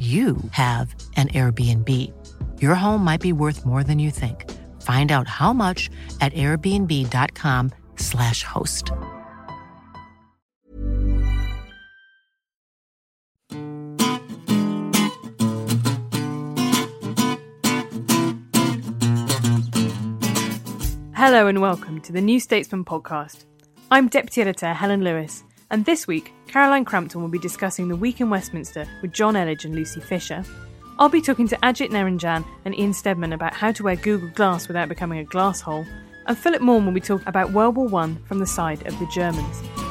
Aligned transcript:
you 0.00 0.38
have 0.52 0.94
an 1.16 1.28
Airbnb. 1.28 1.88
Your 2.62 2.74
home 2.74 3.04
might 3.04 3.20
be 3.20 3.34
worth 3.34 3.66
more 3.66 3.84
than 3.84 3.98
you 3.98 4.10
think. 4.10 4.50
Find 4.80 5.12
out 5.12 5.28
how 5.28 5.52
much 5.52 5.90
at 6.22 6.32
airbnb.com/slash 6.32 8.42
host. 8.42 8.90
Hello 21.14 21.46
and 21.46 21.60
welcome 21.60 22.00
to 22.00 22.12
the 22.12 22.22
New 22.22 22.40
Statesman 22.40 22.86
podcast. 22.86 23.44
I'm 23.90 24.08
Deputy 24.08 24.40
Editor 24.40 24.72
Helen 24.72 25.04
Lewis, 25.04 25.44
and 25.70 25.84
this 25.84 26.06
week, 26.06 26.32
Caroline 26.48 26.84
Crampton 26.84 27.20
will 27.20 27.28
be 27.28 27.38
discussing 27.38 27.88
the 27.88 27.96
week 27.96 28.20
in 28.20 28.28
Westminster 28.28 28.86
with 29.02 29.12
Jonn 29.12 29.34
Elledge 29.34 29.64
and 29.64 29.74
Lucy 29.74 30.00
Fisher. 30.00 30.44
I'll 30.98 31.08
be 31.08 31.22
talking 31.22 31.48
to 31.48 31.56
Ajit 31.58 31.90
Niranjan 31.90 32.44
and 32.64 32.78
Ian 32.78 32.92
Steadman 32.92 33.32
about 33.32 33.54
how 33.54 33.72
to 33.72 33.82
wear 33.82 33.96
Google 33.96 34.28
Glass 34.30 34.68
without 34.68 34.88
becoming 34.88 35.20
a 35.20 35.24
glass 35.24 35.60
hole, 35.60 35.86
and 36.26 36.36
Philip 36.36 36.60
Maughan 36.60 36.84
will 36.84 36.92
be 36.92 37.00
talking 37.00 37.26
about 37.26 37.52
World 37.52 37.76
War 37.76 38.02
I 38.02 38.16
from 38.26 38.38
the 38.38 38.46
side 38.46 38.86
of 38.86 38.98
the 38.98 39.06
Germans. 39.06 39.89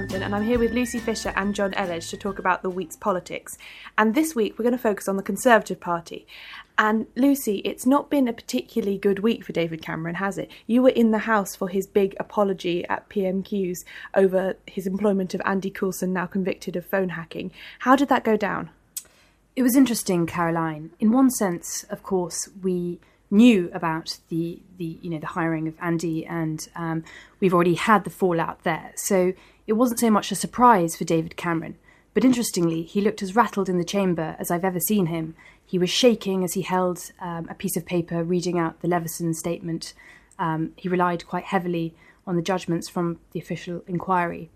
And 0.00 0.34
I'm 0.34 0.42
here 0.42 0.58
with 0.58 0.72
Lucy 0.72 0.98
Fisher 0.98 1.30
and 1.36 1.54
Jonn 1.54 1.74
Elledge 1.74 2.08
to 2.08 2.16
talk 2.16 2.38
about 2.38 2.62
the 2.62 2.70
week's 2.70 2.96
politics. 2.96 3.58
And 3.98 4.14
this 4.14 4.34
week, 4.34 4.58
we're 4.58 4.62
going 4.62 4.72
to 4.72 4.78
focus 4.78 5.08
on 5.08 5.18
the 5.18 5.22
Conservative 5.22 5.78
Party. 5.78 6.26
And 6.78 7.06
Lucy, 7.16 7.58
it's 7.66 7.84
not 7.84 8.08
been 8.08 8.26
a 8.26 8.32
particularly 8.32 8.96
good 8.96 9.18
week 9.18 9.44
for 9.44 9.52
David 9.52 9.82
Cameron, 9.82 10.14
has 10.14 10.38
it? 10.38 10.50
You 10.66 10.80
were 10.80 10.88
in 10.88 11.10
the 11.10 11.18
House 11.18 11.54
for 11.54 11.68
his 11.68 11.86
big 11.86 12.16
apology 12.18 12.86
at 12.88 13.10
PMQs 13.10 13.84
over 14.14 14.56
his 14.66 14.86
employment 14.86 15.34
of 15.34 15.42
Andy 15.44 15.68
Coulson, 15.70 16.14
now 16.14 16.24
convicted 16.24 16.76
of 16.76 16.86
phone 16.86 17.10
hacking. 17.10 17.52
How 17.80 17.94
did 17.94 18.08
that 18.08 18.24
go 18.24 18.38
down? 18.38 18.70
It 19.54 19.62
was 19.62 19.76
interesting, 19.76 20.26
Caroline. 20.26 20.92
In 20.98 21.12
one 21.12 21.28
sense, 21.28 21.84
of 21.90 22.02
course, 22.02 22.48
we 22.62 23.00
knew 23.30 23.70
about 23.72 24.18
the 24.28 24.60
the 24.78 24.98
you 25.02 25.10
know 25.10 25.18
the 25.18 25.26
hiring 25.26 25.68
of 25.68 25.74
Andy, 25.80 26.24
and 26.24 26.66
um, 26.74 27.04
we've 27.38 27.54
already 27.54 27.74
had 27.74 28.04
the 28.04 28.10
fallout 28.10 28.64
there. 28.64 28.92
So 28.96 29.34
it 29.66 29.74
wasn't 29.74 30.00
so 30.00 30.10
much 30.10 30.32
a 30.32 30.34
surprise 30.34 30.96
for 30.96 31.04
David 31.04 31.36
Cameron. 31.36 31.76
But 32.12 32.24
interestingly, 32.24 32.82
he 32.82 33.00
looked 33.00 33.22
as 33.22 33.36
rattled 33.36 33.68
in 33.68 33.78
the 33.78 33.84
chamber 33.84 34.36
as 34.38 34.50
I've 34.50 34.64
ever 34.64 34.80
seen 34.80 35.06
him. 35.06 35.34
He 35.64 35.78
was 35.78 35.90
shaking 35.90 36.42
as 36.42 36.54
he 36.54 36.62
held 36.62 37.12
um, 37.20 37.46
a 37.48 37.54
piece 37.54 37.76
of 37.76 37.86
paper 37.86 38.24
reading 38.24 38.58
out 38.58 38.80
the 38.80 38.88
Leveson 38.88 39.32
statement. 39.34 39.94
Um, 40.38 40.72
he 40.76 40.88
relied 40.88 41.26
quite 41.26 41.44
heavily 41.44 41.94
on 42.26 42.36
the 42.36 42.42
judgments 42.42 42.88
from 42.88 43.20
the 43.32 43.40
official 43.40 43.82
inquiry. 43.86 44.50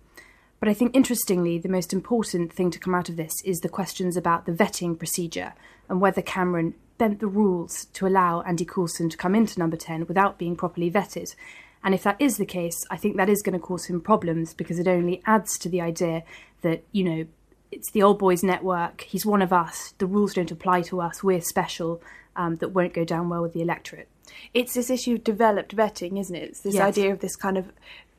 But 0.59 0.69
I 0.69 0.75
think 0.75 0.97
interestingly, 0.97 1.59
the 1.59 1.69
most 1.69 1.93
important 1.93 2.53
thing 2.53 2.71
to 2.71 2.79
come 2.79 2.95
out 2.95 3.09
of 3.09 3.17
this 3.17 3.43
is 3.45 3.61
the 3.61 3.69
questions 3.69 4.17
about 4.17 4.47
the 4.47 4.53
vetting 4.53 4.99
procedure 4.99 5.53
and 5.89 6.01
whether 6.01 6.23
Cameron 6.23 6.75
bent 6.97 7.21
the 7.21 7.27
rules 7.27 7.87
to 7.93 8.07
allow 8.07 8.41
Andy 8.43 8.65
Coulson 8.65 9.09
to 9.11 9.17
come 9.17 9.35
into 9.35 9.59
number 9.59 9.77
10 9.77 10.07
without 10.07 10.39
being 10.39 10.57
properly 10.57 10.91
vetted. 10.91 11.35
And 11.85 11.95
if 11.95 12.03
that 12.03 12.17
is 12.19 12.39
the 12.39 12.47
case, 12.47 12.85
I 12.91 12.97
think 12.97 13.17
that 13.19 13.29
is 13.29 13.43
going 13.43 13.53
to 13.53 13.65
cause 13.65 13.85
him 13.85 14.01
problems 14.01 14.55
because 14.55 14.79
it 14.79 14.89
only 14.89 15.23
adds 15.27 15.59
to 15.59 15.69
the 15.69 15.81
idea 15.83 16.25
that, 16.63 16.83
you 16.93 17.05
know, 17.05 17.27
it's 17.71 17.91
the 17.91 18.03
old 18.03 18.19
boys 18.19 18.43
network, 18.43 19.03
he's 19.03 19.27
one 19.27 19.43
of 19.43 19.53
us, 19.53 19.93
the 19.99 20.07
rules 20.07 20.33
don't 20.33 20.51
apply 20.51 20.81
to 20.83 21.01
us, 21.01 21.23
we're 21.23 21.41
special, 21.41 22.01
um, 22.37 22.57
that 22.57 22.71
won't 22.71 22.95
go 22.95 23.05
down 23.05 23.29
well 23.29 23.43
with 23.43 23.53
the 23.53 23.61
electorate. 23.63 24.09
It's 24.55 24.75
this 24.75 24.89
issue 24.91 25.15
of 25.15 25.25
developed 25.25 25.77
vetting, 25.77 26.19
isn't 26.19 26.35
it? 26.35 26.43
It's 26.45 26.61
this 26.61 26.75
Yes. 26.75 26.83
idea 26.83 27.13
of 27.13 27.21
this 27.21 27.37
kind 27.37 27.59
of 27.59 27.71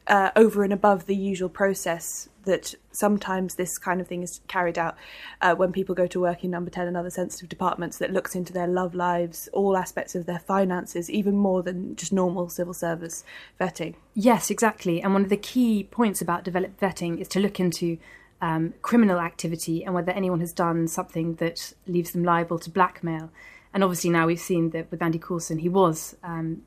uh, 0.08 0.32
over 0.36 0.64
and 0.64 0.74
above 0.74 1.06
the 1.06 1.16
usual 1.16 1.50
process 1.50 2.30
that 2.46 2.76
sometimes 2.92 3.56
this 3.56 3.78
kind 3.78 4.00
of 4.00 4.08
thing 4.08 4.22
is 4.22 4.40
carried 4.48 4.78
out 4.78 4.96
uh, 5.42 5.56
when 5.56 5.72
people 5.72 5.96
go 5.96 6.06
to 6.08 6.20
work 6.20 6.44
in 6.44 6.52
number 6.52 6.70
10 6.70 6.88
and 6.88 6.96
other 6.96 7.10
sensitive 7.10 7.50
departments 7.50 7.98
that 7.98 8.14
looks 8.14 8.36
into 8.36 8.54
their 8.54 8.68
love 8.68 8.94
lives, 8.94 9.50
all 9.52 9.76
aspects 9.76 10.16
of 10.16 10.28
their 10.28 10.40
finances, 10.40 11.10
even 11.10 11.36
more 11.36 11.64
than 11.64 11.96
just 11.96 12.14
normal 12.14 12.48
civil 12.48 12.74
service 12.74 13.24
vetting. 13.60 13.96
Yes, 14.14 14.52
exactly. 14.52 15.02
And 15.02 15.14
one 15.14 15.24
of 15.24 15.30
the 15.30 15.38
key 15.38 15.84
points 15.84 16.22
about 16.22 16.44
developed 16.44 16.80
vetting 16.80 17.20
is 17.20 17.28
to 17.30 17.40
look 17.40 17.60
into 17.60 17.98
um, 18.42 18.74
criminal 18.82 19.20
activity 19.20 19.84
and 19.84 19.96
whether 19.96 20.12
anyone 20.12 20.40
has 20.40 20.54
done 20.54 20.88
something 20.88 21.36
that 21.36 21.74
leaves 21.88 22.12
them 22.12 22.24
liable 22.24 22.60
to 22.60 22.70
blackmail. 22.70 23.32
And 23.74 23.84
obviously, 23.84 24.10
now 24.12 24.28
we've 24.28 24.40
seen 24.40 24.70
that 24.70 24.92
with 24.92 25.02
Andy 25.02 25.20
Coulson, 25.20 25.60
he 25.60 25.70
was 25.70 26.16
um, 26.24 26.62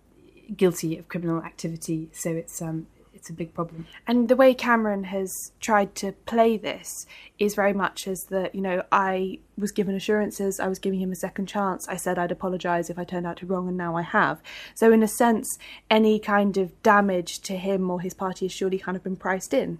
guilty 0.54 0.98
of 0.98 1.08
criminal 1.08 1.42
activity, 1.42 2.10
so 2.12 2.30
it's 2.30 2.60
um, 2.60 2.86
it's 3.18 3.30
a 3.30 3.32
big 3.32 3.52
problem. 3.52 3.86
And 4.06 4.28
the 4.28 4.36
way 4.36 4.54
Cameron 4.54 5.04
has 5.04 5.32
tried 5.60 5.94
to 5.96 6.12
play 6.12 6.56
this 6.56 7.06
is 7.38 7.54
very 7.54 7.72
much 7.72 8.06
as 8.06 8.20
that, 8.30 8.54
you 8.54 8.60
know, 8.60 8.82
I 8.92 9.40
was 9.56 9.72
given 9.72 9.94
assurances, 9.94 10.60
I 10.60 10.68
was 10.68 10.78
giving 10.78 11.00
him 11.00 11.12
a 11.12 11.16
second 11.16 11.46
chance, 11.46 11.86
I 11.88 11.96
said 11.96 12.18
I'd 12.18 12.32
apologise 12.32 12.88
if 12.88 12.98
I 12.98 13.04
turned 13.04 13.26
out 13.26 13.38
to 13.38 13.46
be 13.46 13.52
wrong, 13.52 13.68
and 13.68 13.76
now 13.76 13.96
I 13.96 14.02
have. 14.02 14.40
So, 14.74 14.92
in 14.92 15.02
a 15.02 15.08
sense, 15.08 15.58
any 15.90 16.18
kind 16.18 16.56
of 16.56 16.80
damage 16.82 17.40
to 17.40 17.56
him 17.56 17.90
or 17.90 18.00
his 18.00 18.14
party 18.14 18.46
has 18.46 18.52
surely 18.52 18.78
kind 18.78 18.96
of 18.96 19.02
been 19.02 19.16
priced 19.16 19.52
in. 19.52 19.78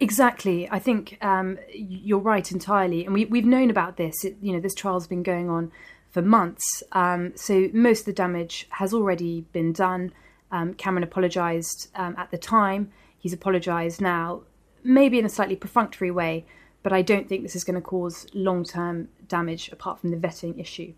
Exactly. 0.00 0.68
I 0.70 0.80
think 0.80 1.18
um, 1.22 1.58
you're 1.72 2.18
right 2.18 2.50
entirely, 2.50 3.04
and 3.04 3.14
we, 3.14 3.24
we've 3.24 3.46
known 3.46 3.70
about 3.70 3.96
this. 3.96 4.24
It, 4.24 4.36
you 4.42 4.52
know, 4.52 4.60
this 4.60 4.74
trial's 4.74 5.06
been 5.06 5.22
going 5.22 5.48
on 5.48 5.70
for 6.10 6.22
months, 6.22 6.82
um, 6.92 7.32
so 7.36 7.68
most 7.72 8.00
of 8.00 8.06
the 8.06 8.12
damage 8.12 8.66
has 8.70 8.92
already 8.92 9.42
been 9.52 9.72
done. 9.72 10.12
Um, 10.54 10.72
Cameron 10.74 11.02
apologised 11.02 11.88
um, 11.96 12.14
at 12.16 12.30
the 12.30 12.38
time. 12.38 12.92
He's 13.18 13.32
apologised 13.32 14.00
now, 14.00 14.42
maybe 14.84 15.18
in 15.18 15.24
a 15.24 15.28
slightly 15.28 15.56
perfunctory 15.56 16.12
way, 16.12 16.44
but 16.84 16.92
I 16.92 17.02
don't 17.02 17.28
think 17.28 17.42
this 17.42 17.56
is 17.56 17.64
going 17.64 17.74
to 17.74 17.80
cause 17.80 18.28
long-term 18.32 19.08
damage 19.26 19.68
apart 19.72 19.98
from 19.98 20.12
the 20.12 20.16
vetting 20.16 20.60
issue. 20.60 20.92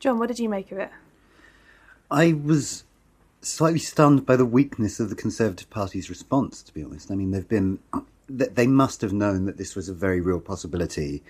Jonn, 0.00 0.18
what 0.18 0.26
did 0.26 0.40
you 0.40 0.48
make 0.48 0.72
of 0.72 0.78
it? 0.78 0.90
I 2.10 2.32
was 2.32 2.82
slightly 3.42 3.78
stunned 3.78 4.26
by 4.26 4.34
the 4.34 4.44
weakness 4.44 4.98
of 4.98 5.08
the 5.08 5.14
Conservative 5.14 5.70
Party's 5.70 6.10
response. 6.10 6.60
To 6.62 6.74
be 6.74 6.82
honest, 6.82 7.12
I 7.12 7.14
mean 7.14 7.30
they've 7.30 7.48
been, 7.48 7.78
they 8.28 8.66
must 8.66 9.02
have 9.02 9.12
known 9.12 9.44
that 9.44 9.56
this 9.56 9.76
was 9.76 9.88
a 9.88 9.94
very 9.94 10.20
real 10.20 10.40
possibility, 10.40 11.22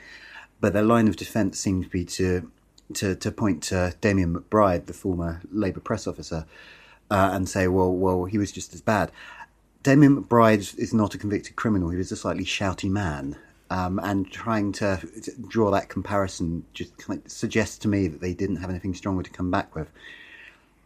but 0.62 0.73
their 0.73 0.82
line 0.82 1.08
of 1.08 1.17
defence 1.17 1.61
seemed 1.61 1.85
to 1.85 1.90
be 1.90 2.06
to 2.06 2.50
to 2.94 3.14
to 3.14 3.31
point 3.31 3.62
to 3.64 3.94
Damien 4.00 4.35
McBride, 4.35 4.87
the 4.87 4.94
former 4.94 5.43
Labour 5.52 5.81
press 5.81 6.06
officer, 6.06 6.46
uh, 7.11 7.31
and 7.33 7.49
say, 7.49 7.69
well, 7.69 7.93
well, 7.93 8.25
he 8.25 8.39
was 8.39 8.53
just 8.53 8.75
as 8.75 8.81
bad. 8.81 9.11
Damien 9.83 10.23
McBride 10.23 10.79
is 10.79 10.93
not 10.93 11.15
a 11.15 11.19
convicted 11.19 11.57
criminal. 11.57 11.89
He 11.89 11.97
was 11.97 12.12
a 12.12 12.17
slightly 12.17 12.45
shouty 12.45 12.91
man. 12.91 13.37
Um, 13.71 14.01
and 14.03 14.31
trying 14.31 14.73
to 14.73 15.01
draw 15.49 15.71
that 15.71 15.89
comparison 15.89 16.65
just 16.75 16.97
kind 16.99 17.23
of 17.25 17.31
suggests 17.31 17.79
to 17.79 17.89
me 17.89 18.09
that 18.09 18.21
they 18.21 18.35
didn't 18.35 18.57
have 18.57 18.69
anything 18.69 18.95
stronger 18.95 19.23
to 19.23 19.31
come 19.31 19.51
back 19.51 19.77
with 19.77 19.89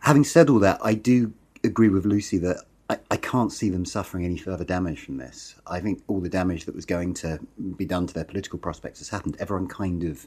having 0.05 0.25
said 0.25 0.51
all 0.51 0.59
that, 0.61 0.79
I 0.83 0.95
do 0.95 1.33
agree 1.65 1.89
with 1.89 2.05
Lucy 2.05 2.37
that 2.39 2.59
I, 2.91 2.99
I, 3.11 3.17
can't 3.17 3.51
see 3.51 3.71
them 3.71 3.87
suffering 3.87 4.25
any 4.25 4.37
further 4.37 4.65
damage 4.65 5.01
from 5.01 5.17
this. 5.17 5.55
I 5.67 5.81
think 5.81 6.03
all 6.07 6.21
the 6.21 6.29
damage 6.29 6.67
that 6.67 6.75
was 6.75 6.85
going 6.85 7.15
to 7.15 7.41
be 7.77 7.87
done 7.87 8.07
to 8.07 8.15
their 8.15 8.25
political 8.25 8.59
prospects 8.59 8.99
has 8.99 9.09
happened. 9.09 9.39
Everyone 9.41 9.67
kind 9.67 10.05
of 10.05 10.27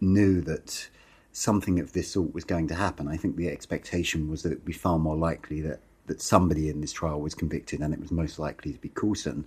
knew 0.00 0.40
that 0.40 0.88
something 1.32 1.80
of 1.80 1.92
this 1.92 2.10
sort 2.10 2.34
was 2.34 2.44
going 2.44 2.68
to 2.68 2.74
happen. 2.74 3.08
I 3.08 3.16
think 3.16 3.36
the 3.36 3.48
expectation 3.48 4.30
was 4.30 4.42
that 4.42 4.52
it 4.52 4.56
would 4.56 4.64
be 4.64 4.72
far 4.72 4.98
more 4.98 5.16
likely 5.16 5.60
that, 5.62 5.80
that 6.06 6.20
somebody 6.20 6.68
in 6.68 6.80
this 6.80 6.92
trial 6.92 7.20
was 7.20 7.34
convicted 7.34 7.80
and 7.80 7.92
it 7.94 8.00
was 8.00 8.10
most 8.10 8.38
likely 8.38 8.72
to 8.72 8.78
be 8.78 8.90
Coulson. 8.90 9.46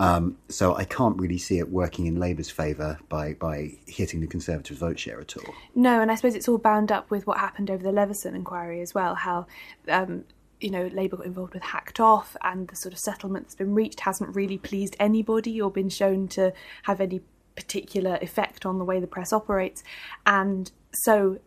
Um, 0.00 0.38
so 0.48 0.74
I 0.74 0.84
can't 0.84 1.16
really 1.16 1.38
see 1.38 1.58
it 1.58 1.70
working 1.70 2.06
in 2.06 2.18
Labour's 2.18 2.50
favour 2.50 2.98
by, 3.08 3.34
by 3.34 3.76
hitting 3.86 4.20
the 4.20 4.26
Conservative 4.26 4.76
vote 4.76 4.98
share 4.98 5.20
at 5.20 5.36
all. 5.36 5.54
No, 5.76 6.00
and 6.00 6.10
I 6.10 6.16
suppose 6.16 6.34
it's 6.34 6.48
all 6.48 6.58
bound 6.58 6.90
up 6.90 7.10
with 7.12 7.28
what 7.28 7.38
happened 7.38 7.70
over 7.70 7.82
the 7.82 7.92
Leveson 7.92 8.34
inquiry 8.34 8.80
as 8.80 8.92
well, 8.92 9.14
how 9.14 9.46
um, 9.88 10.24
you 10.60 10.70
know, 10.70 10.86
Labour 10.88 11.18
got 11.18 11.26
involved 11.26 11.54
with 11.54 11.62
hacked 11.62 12.00
off, 12.00 12.36
and 12.42 12.68
the 12.68 12.76
sort 12.76 12.92
of 12.92 12.98
settlement 12.98 13.44
that's 13.44 13.54
been 13.54 13.74
reached 13.74 14.00
hasn't 14.00 14.34
really 14.34 14.58
pleased 14.58 14.96
anybody 14.98 15.60
or 15.60 15.70
been 15.70 15.90
shown 15.90 16.26
to 16.28 16.52
have 16.84 17.00
any 17.00 17.20
particular 17.56 18.18
effect 18.20 18.66
on 18.66 18.78
the 18.78 18.84
way 18.84 19.00
the 19.00 19.06
press 19.06 19.32
operates. 19.32 19.82
And 20.26 20.70
so, 20.92 21.38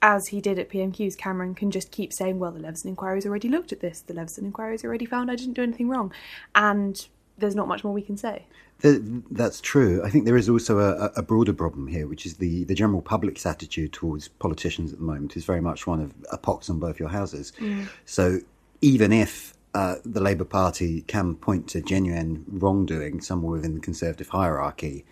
as 0.00 0.28
he 0.28 0.40
did 0.40 0.58
at 0.58 0.70
PMQs, 0.70 1.16
Cameron 1.16 1.54
can 1.54 1.70
just 1.70 1.90
keep 1.90 2.12
saying, 2.12 2.38
well, 2.38 2.52
the 2.52 2.60
Leveson 2.60 2.88
inquiry's 2.88 3.26
already 3.26 3.48
looked 3.48 3.72
at 3.72 3.80
this, 3.80 4.00
the 4.00 4.14
Leveson 4.14 4.44
inquiry's 4.44 4.84
already 4.84 5.06
found 5.06 5.30
I 5.30 5.36
didn't 5.36 5.54
do 5.54 5.62
anything 5.62 5.88
wrong. 5.88 6.12
And 6.54 6.96
there's 7.36 7.54
not 7.54 7.68
much 7.68 7.84
more 7.84 7.92
we 7.92 8.02
can 8.02 8.16
say. 8.16 8.46
That's 8.80 9.60
true. 9.60 10.02
I 10.04 10.10
think 10.10 10.24
there 10.24 10.36
is 10.36 10.48
also 10.48 10.78
a, 10.78 11.10
a, 11.16 11.22
broader 11.22 11.52
problem 11.52 11.88
here, 11.88 12.06
which 12.06 12.24
is 12.24 12.34
the, 12.34 12.62
the 12.64 12.74
general 12.74 13.02
public's 13.02 13.44
attitude 13.44 13.92
towards 13.92 14.28
politicians 14.28 14.92
at 14.92 14.98
the 14.98 15.04
moment 15.04 15.36
is 15.36 15.44
very 15.44 15.60
much 15.60 15.88
one 15.88 16.00
of 16.00 16.14
a 16.30 16.38
pox 16.38 16.70
on 16.70 16.78
both 16.78 17.00
your 17.00 17.08
houses. 17.08 17.52
Mm. 17.58 17.88
So 18.04 18.38
even 18.80 19.12
if 19.12 19.54
uh, 19.74 19.96
the 20.04 20.20
Labour 20.20 20.44
Party 20.44 21.00
can 21.02 21.34
point 21.34 21.68
to 21.70 21.80
genuine 21.80 22.44
wrongdoing 22.46 23.20
somewhere 23.20 23.50
within 23.50 23.74
the 23.74 23.80
Conservative 23.80 24.28
hierarchy, 24.28 25.04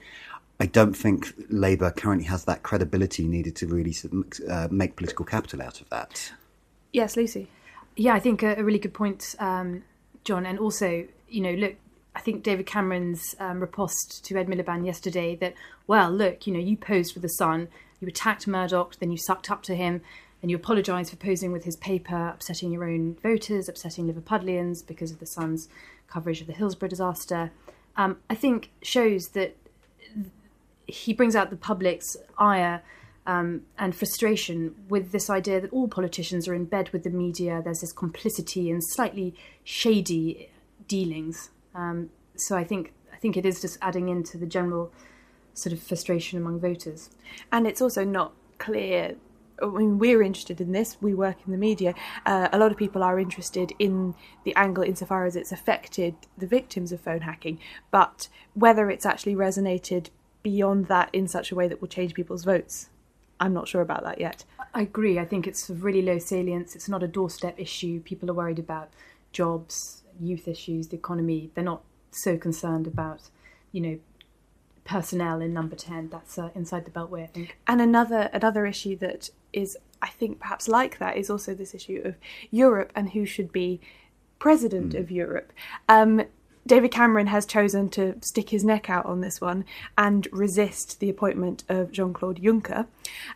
I 0.58 0.66
don't 0.66 0.94
think 0.94 1.34
Labour 1.50 1.90
currently 1.90 2.26
has 2.26 2.44
that 2.44 2.62
credibility 2.62 3.26
needed 3.26 3.56
to 3.56 3.66
really 3.66 3.94
uh, 4.48 4.68
make 4.70 4.96
political 4.96 5.24
capital 5.24 5.60
out 5.60 5.80
of 5.80 5.88
that. 5.90 6.32
Yes, 6.92 7.16
Lucy. 7.16 7.48
Yeah, 7.96 8.14
I 8.14 8.20
think 8.20 8.42
a, 8.42 8.58
a 8.58 8.64
really 8.64 8.78
good 8.78 8.94
point, 8.94 9.34
um, 9.38 9.84
Jonn. 10.24 10.46
And 10.46 10.58
also, 10.58 11.06
you 11.28 11.40
know, 11.42 11.52
look, 11.52 11.74
I 12.14 12.20
think 12.20 12.42
David 12.42 12.66
Cameron's 12.66 13.34
um, 13.38 13.60
riposte 13.60 14.24
to 14.24 14.38
Ed 14.38 14.46
Miliband 14.46 14.86
yesterday 14.86 15.36
that, 15.36 15.54
well, 15.86 16.10
look, 16.10 16.46
you 16.46 16.52
know, 16.54 16.58
you 16.58 16.76
posed 16.76 17.12
for 17.12 17.20
the 17.20 17.28
Sun, 17.28 17.68
you 18.00 18.08
attacked 18.08 18.46
Murdoch, 18.46 18.96
then 18.96 19.10
you 19.10 19.18
sucked 19.18 19.50
up 19.50 19.62
to 19.64 19.74
him, 19.74 20.00
and 20.40 20.50
you 20.50 20.56
apologise 20.56 21.10
for 21.10 21.16
posing 21.16 21.52
with 21.52 21.64
his 21.64 21.76
paper, 21.76 22.28
upsetting 22.28 22.70
your 22.70 22.84
own 22.84 23.16
voters, 23.22 23.68
upsetting 23.68 24.10
Liverpudlians 24.10 24.86
because 24.86 25.10
of 25.10 25.18
the 25.18 25.26
Sun's 25.26 25.68
coverage 26.08 26.40
of 26.40 26.46
the 26.46 26.52
Hillsborough 26.52 26.88
disaster, 26.88 27.50
um, 27.96 28.18
I 28.30 28.34
think 28.34 28.70
shows 28.82 29.28
that 29.28 29.56
he 30.86 31.12
brings 31.12 31.34
out 31.34 31.50
the 31.50 31.56
public's 31.56 32.16
ire 32.38 32.82
um, 33.26 33.62
and 33.78 33.94
frustration 33.94 34.74
with 34.88 35.10
this 35.12 35.28
idea 35.28 35.60
that 35.60 35.72
all 35.72 35.88
politicians 35.88 36.46
are 36.46 36.54
in 36.54 36.64
bed 36.64 36.90
with 36.90 37.02
the 37.02 37.10
media. 37.10 37.60
There's 37.62 37.80
this 37.80 37.92
complicity 37.92 38.70
and 38.70 38.82
slightly 38.82 39.34
shady 39.64 40.50
dealings. 40.86 41.50
Um, 41.74 42.10
so 42.36 42.56
I 42.56 42.64
think 42.64 42.92
I 43.12 43.16
think 43.16 43.36
it 43.36 43.46
is 43.46 43.60
just 43.60 43.78
adding 43.82 44.08
into 44.08 44.38
the 44.38 44.46
general 44.46 44.92
sort 45.54 45.72
of 45.72 45.82
frustration 45.82 46.38
among 46.38 46.60
voters. 46.60 47.10
And 47.50 47.66
it's 47.66 47.80
also 47.80 48.04
not 48.04 48.32
clear 48.58 49.16
I 49.62 49.66
mean, 49.66 49.98
we're 49.98 50.22
interested 50.22 50.60
in 50.60 50.72
this. 50.72 50.98
We 51.00 51.14
work 51.14 51.36
in 51.46 51.52
the 51.52 51.58
media. 51.58 51.94
Uh, 52.26 52.48
a 52.52 52.58
lot 52.58 52.72
of 52.72 52.76
people 52.76 53.02
are 53.02 53.18
interested 53.18 53.72
in 53.78 54.14
the 54.44 54.54
angle 54.54 54.84
insofar 54.84 55.24
as 55.24 55.34
it's 55.34 55.50
affected 55.50 56.14
the 56.36 56.46
victims 56.46 56.92
of 56.92 57.00
phone 57.00 57.22
hacking, 57.22 57.58
but 57.90 58.28
whether 58.52 58.90
it's 58.90 59.06
actually 59.06 59.34
resonated 59.34 60.10
beyond 60.46 60.86
that 60.86 61.10
in 61.12 61.26
such 61.26 61.50
a 61.50 61.56
way 61.56 61.66
that 61.66 61.80
will 61.80 61.88
change 61.88 62.14
people's 62.14 62.44
votes, 62.44 62.88
I'm 63.40 63.52
not 63.52 63.66
sure 63.66 63.80
about 63.80 64.04
that 64.04 64.20
yet. 64.20 64.44
I 64.72 64.82
agree. 64.82 65.18
I 65.18 65.24
think 65.24 65.44
it's 65.44 65.68
really 65.68 66.02
low 66.02 66.20
salience. 66.20 66.76
It's 66.76 66.88
not 66.88 67.02
a 67.02 67.08
doorstep 67.08 67.58
issue. 67.58 68.00
People 68.00 68.30
are 68.30 68.34
worried 68.34 68.60
about 68.60 68.90
jobs, 69.32 70.04
youth 70.20 70.46
issues, 70.46 70.86
the 70.86 70.96
economy. 70.98 71.50
They're 71.52 71.64
not 71.64 71.82
so 72.12 72.38
concerned 72.38 72.86
about, 72.86 73.22
you 73.72 73.80
know, 73.80 73.98
personnel 74.84 75.40
in 75.40 75.52
number 75.52 75.74
10 75.74 76.10
that's 76.10 76.38
uh, 76.38 76.50
inside 76.54 76.84
the 76.84 76.92
beltway 76.92 77.24
i 77.24 77.26
think 77.26 77.58
and 77.66 77.80
another 77.80 78.30
another 78.32 78.66
issue 78.66 78.94
that 78.94 79.30
is 79.52 79.76
i 80.00 80.06
think 80.06 80.38
perhaps 80.38 80.68
like 80.68 80.98
that 80.98 81.16
is 81.16 81.28
also 81.28 81.54
this 81.54 81.74
issue 81.74 82.00
of 82.04 82.14
europe 82.52 82.92
and 82.94 83.10
who 83.10 83.26
should 83.26 83.50
be 83.50 83.80
president 84.38 84.92
mm. 84.92 85.00
of 85.00 85.10
europe 85.10 85.52
um, 85.88 86.22
David 86.66 86.90
Cameron 86.90 87.28
has 87.28 87.46
chosen 87.46 87.88
to 87.90 88.16
stick 88.22 88.50
his 88.50 88.64
neck 88.64 88.90
out 88.90 89.06
on 89.06 89.20
this 89.20 89.40
one 89.40 89.64
and 89.96 90.26
resist 90.32 91.00
the 91.00 91.08
appointment 91.08 91.64
of 91.68 91.92
Jean 91.92 92.12
Claude 92.12 92.40
Juncker. 92.40 92.86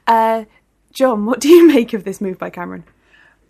Uh, 0.06 0.44
Jonn, 0.92 1.24
what 1.24 1.40
do 1.40 1.48
you 1.48 1.66
make 1.74 1.92
of 1.92 2.04
this 2.04 2.20
move 2.20 2.38
by 2.38 2.50
Cameron? 2.50 2.84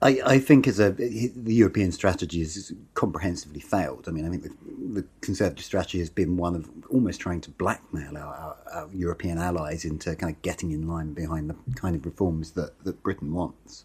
I, 0.03 0.21
I, 0.25 0.39
think 0.39 0.67
as 0.67 0.81
a 0.81 0.93
the 0.93 1.31
European 1.55 1.93
strategy 1.93 2.39
has 2.39 2.73
comprehensively 2.95 3.61
failed. 3.61 4.09
I 4.09 4.13
mean, 4.13 4.27
I 4.27 4.31
think 4.31 4.45
the, 4.45 5.01
the, 5.01 5.07
Conservative 5.21 5.63
strategy 5.63 5.99
has 5.99 6.09
been 6.09 6.39
one 6.39 6.55
of 6.55 6.71
almost 6.89 7.21
trying 7.21 7.43
to 7.43 7.51
blackmail 7.51 8.17
our, 8.17 8.35
our, 8.35 8.57
our, 8.73 8.89
European 8.95 9.37
allies 9.37 9.85
into 9.85 10.17
kind 10.17 10.35
of 10.35 10.41
getting 10.41 10.71
in 10.71 10.89
line 10.89 11.13
behind 11.13 11.51
the 11.51 11.57
kind 11.75 11.95
of 11.95 12.07
reforms 12.07 12.53
that, 12.53 12.83
that 12.85 13.03
Britain 13.03 13.35
wants. 13.35 13.85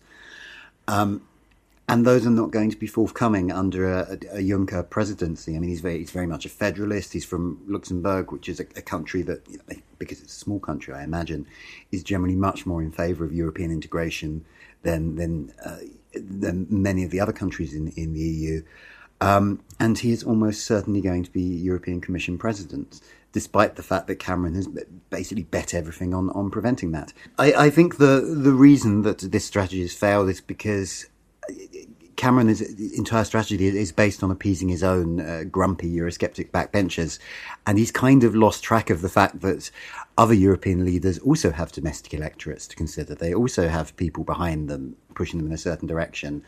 Um, 0.87 1.27
and 1.87 2.05
those 2.05 2.25
are 2.25 2.31
not 2.31 2.51
going 2.51 2.71
to 2.71 2.77
be 2.77 2.87
forthcoming 2.87 3.51
under 3.51 3.91
a, 3.91 4.17
a, 4.33 4.37
a 4.37 4.41
Juncker 4.41 4.89
presidency. 4.89 5.55
I 5.55 5.59
mean, 5.59 5.69
he's 5.69 5.81
very, 5.81 5.99
he's 5.99 6.11
very 6.11 6.25
much 6.25 6.45
a 6.45 6.49
federalist. 6.49 7.13
He's 7.13 7.25
from 7.25 7.61
Luxembourg, 7.67 8.31
which 8.31 8.49
is 8.49 8.59
a, 8.59 8.63
a 8.75 8.81
country 8.81 9.21
that, 9.23 9.47
you 9.49 9.59
know, 9.69 9.77
because 9.99 10.21
it's 10.21 10.35
a 10.35 10.39
small 10.39 10.59
country, 10.59 10.93
I 10.93 11.03
imagine, 11.03 11.45
is 11.91 12.03
generally 12.03 12.35
much 12.35 12.65
more 12.65 12.81
in 12.81 12.91
favour 12.91 13.23
of 13.23 13.33
European 13.33 13.71
integration 13.71 14.45
than 14.81 15.15
than 15.15 15.53
uh, 15.63 15.77
than 16.13 16.67
many 16.69 17.03
of 17.03 17.11
the 17.11 17.19
other 17.19 17.33
countries 17.33 17.73
in, 17.73 17.89
in 17.89 18.13
the 18.13 18.19
EU. 18.19 18.63
Um, 19.21 19.61
and 19.79 19.97
he 19.97 20.11
is 20.11 20.23
almost 20.23 20.65
certainly 20.65 21.01
going 21.01 21.23
to 21.23 21.31
be 21.31 21.41
European 21.41 22.01
Commission 22.01 22.37
president, 22.37 22.99
despite 23.31 23.75
the 23.75 23.83
fact 23.83 24.07
that 24.07 24.15
Cameron 24.15 24.55
has 24.55 24.67
basically 25.09 25.43
bet 25.43 25.73
everything 25.73 26.13
on, 26.13 26.29
on 26.31 26.49
preventing 26.51 26.91
that. 26.91 27.13
I, 27.37 27.53
I 27.53 27.69
think 27.69 27.97
the, 27.97 28.21
the 28.21 28.51
reason 28.51 29.03
that 29.03 29.19
this 29.19 29.45
strategy 29.45 29.81
has 29.81 29.93
failed 29.93 30.29
is 30.29 30.41
because 30.41 31.07
Cameron's 32.15 32.61
entire 32.61 33.25
strategy 33.25 33.67
is 33.67 33.91
based 33.91 34.23
on 34.23 34.31
appeasing 34.31 34.69
his 34.69 34.83
own 34.83 35.19
uh, 35.19 35.43
grumpy 35.51 35.93
Eurosceptic 35.93 36.49
backbenchers, 36.51 37.19
and 37.67 37.77
he's 37.77 37.91
kind 37.91 38.23
of 38.23 38.35
lost 38.35 38.63
track 38.63 38.89
of 38.89 39.01
the 39.01 39.09
fact 39.09 39.41
that 39.41 39.69
other 40.17 40.33
European 40.33 40.85
leaders 40.85 41.19
also 41.19 41.51
have 41.51 41.71
domestic 41.71 42.13
electorates 42.13 42.67
to 42.67 42.75
consider. 42.75 43.15
They 43.15 43.33
also 43.33 43.67
have 43.67 43.95
people 43.97 44.23
behind 44.23 44.69
them 44.69 44.95
pushing 45.13 45.39
them 45.39 45.47
in 45.47 45.53
a 45.53 45.57
certain 45.57 45.87
direction, 45.87 46.43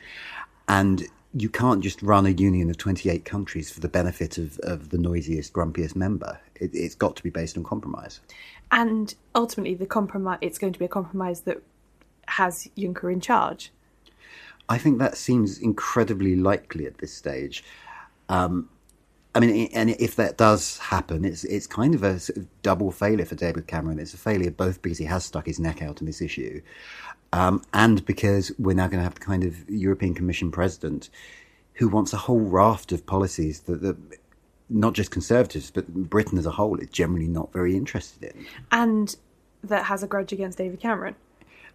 and 0.68 1.06
you 1.34 1.50
can't 1.50 1.84
just 1.84 2.02
run 2.02 2.26
a 2.26 2.30
union 2.30 2.70
of 2.70 2.78
28 2.78 3.26
countries 3.26 3.70
for 3.70 3.82
the 3.82 3.90
benefit 3.90 4.38
of, 4.38 4.58
of 4.60 4.90
the 4.90 4.98
noisiest, 4.98 5.54
grumpiest 5.54 5.96
member. 5.96 6.40
It, 6.56 6.72
it's 6.74 6.96
got 6.96 7.16
to 7.18 7.24
be 7.24 7.30
based 7.30 7.58
on 7.58 7.64
compromise. 7.64 8.22
And 8.72 9.14
ultimately, 9.36 9.76
the 9.76 9.86
compromise 9.86 10.40
it's 10.42 10.58
going 10.58 10.74
to 10.74 10.80
be 10.80 10.86
a 10.86 10.90
compromise 10.90 11.42
that 11.42 11.62
has 12.30 12.70
Juncker 12.78 13.12
in 13.12 13.22
charge. 13.22 13.72
I 14.70 14.78
think 14.78 15.00
that 15.00 15.18
seems 15.18 15.60
incredibly 15.60 16.36
likely 16.36 16.86
at 16.86 16.98
this 16.98 17.14
stage. 17.14 17.64
Um, 18.30 18.70
I 19.38 19.40
mean, 19.40 19.70
and 19.74 19.92
if 19.92 20.16
that 20.16 20.38
does 20.38 20.80
happen, 20.80 21.24
it's 21.24 21.44
it's 21.44 21.68
kind 21.68 21.94
of 21.94 22.02
a 22.02 22.20
sort 22.20 22.38
of 22.38 22.62
double 22.64 22.92
failure 22.92 23.26
for 23.26 23.36
David 23.36 23.68
Cameron. 23.68 24.00
It's 24.00 24.16
a 24.16 24.18
failure 24.18 24.50
both 24.50 24.82
because 24.82 24.98
he 24.98 25.06
has 25.06 25.26
stuck 25.26 25.46
his 25.46 25.60
neck 25.60 25.82
out 25.82 26.02
in 26.02 26.08
this 26.08 26.22
issue, 26.22 26.62
um, 27.34 27.62
and 27.74 28.04
because 28.06 28.52
we're 28.58 28.74
now 28.74 28.88
going 28.88 28.98
to 29.00 29.04
have 29.04 29.14
the 29.14 29.20
kind 29.20 29.44
of 29.44 29.70
European 29.70 30.16
Commission 30.16 30.50
president 30.50 31.12
who 31.74 31.88
wants 31.88 32.14
a 32.14 32.18
whole 32.18 32.40
raft 32.40 32.92
of 32.92 33.06
policies 33.06 33.60
that, 33.62 33.82
that 33.82 33.96
not 34.70 34.94
just 34.94 35.12
Conservatives 35.12 35.70
but 35.70 35.88
Britain 35.88 36.40
as 36.40 36.48
a 36.48 36.52
whole 36.52 36.80
is 36.80 36.90
generally 36.90 37.28
not 37.28 37.54
very 37.54 37.78
interested 37.78 38.24
in, 38.24 38.46
and 38.72 39.18
that 39.64 39.86
has 39.86 40.02
a 40.02 40.08
grudge 40.08 40.34
against 40.34 40.58
David 40.58 40.80
Cameron 40.80 41.16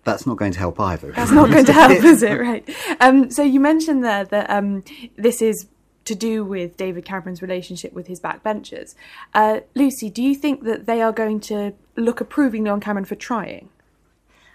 that's 0.04 0.26
not 0.26 0.36
going 0.36 0.52
to 0.52 0.58
help 0.58 0.80
either. 0.80 1.12
That's 1.12 1.30
not 1.30 1.50
going 1.50 1.64
to 1.64 1.72
help, 1.72 1.90
is 2.04 2.22
it? 2.22 2.40
Right. 2.40 2.68
Um, 3.00 3.30
so 3.30 3.42
you 3.42 3.60
mentioned 3.60 4.04
there 4.04 4.24
that 4.24 4.50
um, 4.50 4.84
this 5.16 5.40
is 5.40 5.66
to 6.04 6.14
do 6.14 6.44
with 6.44 6.76
David 6.76 7.04
Cameron's 7.04 7.42
relationship 7.42 7.92
with 7.92 8.08
his 8.08 8.20
backbenchers. 8.20 8.94
Uh, 9.34 9.60
Lucy, 9.74 10.10
do 10.10 10.22
you 10.22 10.34
think 10.34 10.64
that 10.64 10.86
they 10.86 11.00
are 11.00 11.12
going 11.12 11.40
to 11.40 11.74
look 11.96 12.20
approvingly 12.20 12.70
on 12.70 12.80
Cameron 12.80 13.04
for 13.04 13.14
trying? 13.14 13.68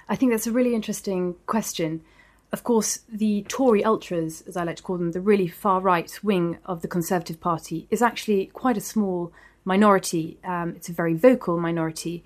I 0.09 0.15
think 0.15 0.31
that's 0.31 0.47
a 0.47 0.51
really 0.51 0.75
interesting 0.75 1.35
question. 1.45 2.01
Of 2.51 2.63
course, 2.63 2.99
the 3.09 3.43
Tory 3.47 3.83
ultras, 3.83 4.41
as 4.47 4.55
I 4.55 4.63
like 4.63 4.77
to 4.77 4.83
call 4.83 4.97
them, 4.97 5.11
the 5.11 5.21
really 5.21 5.47
far 5.47 5.81
right 5.81 6.17
wing 6.23 6.57
of 6.65 6.81
the 6.81 6.87
Conservative 6.87 7.39
Party, 7.41 7.87
is 7.89 8.01
actually 8.01 8.47
quite 8.47 8.77
a 8.77 8.81
small 8.81 9.33
minority. 9.65 10.37
Um, 10.45 10.73
it's 10.77 10.87
a 10.87 10.93
very 10.93 11.13
vocal 11.13 11.59
minority. 11.59 12.23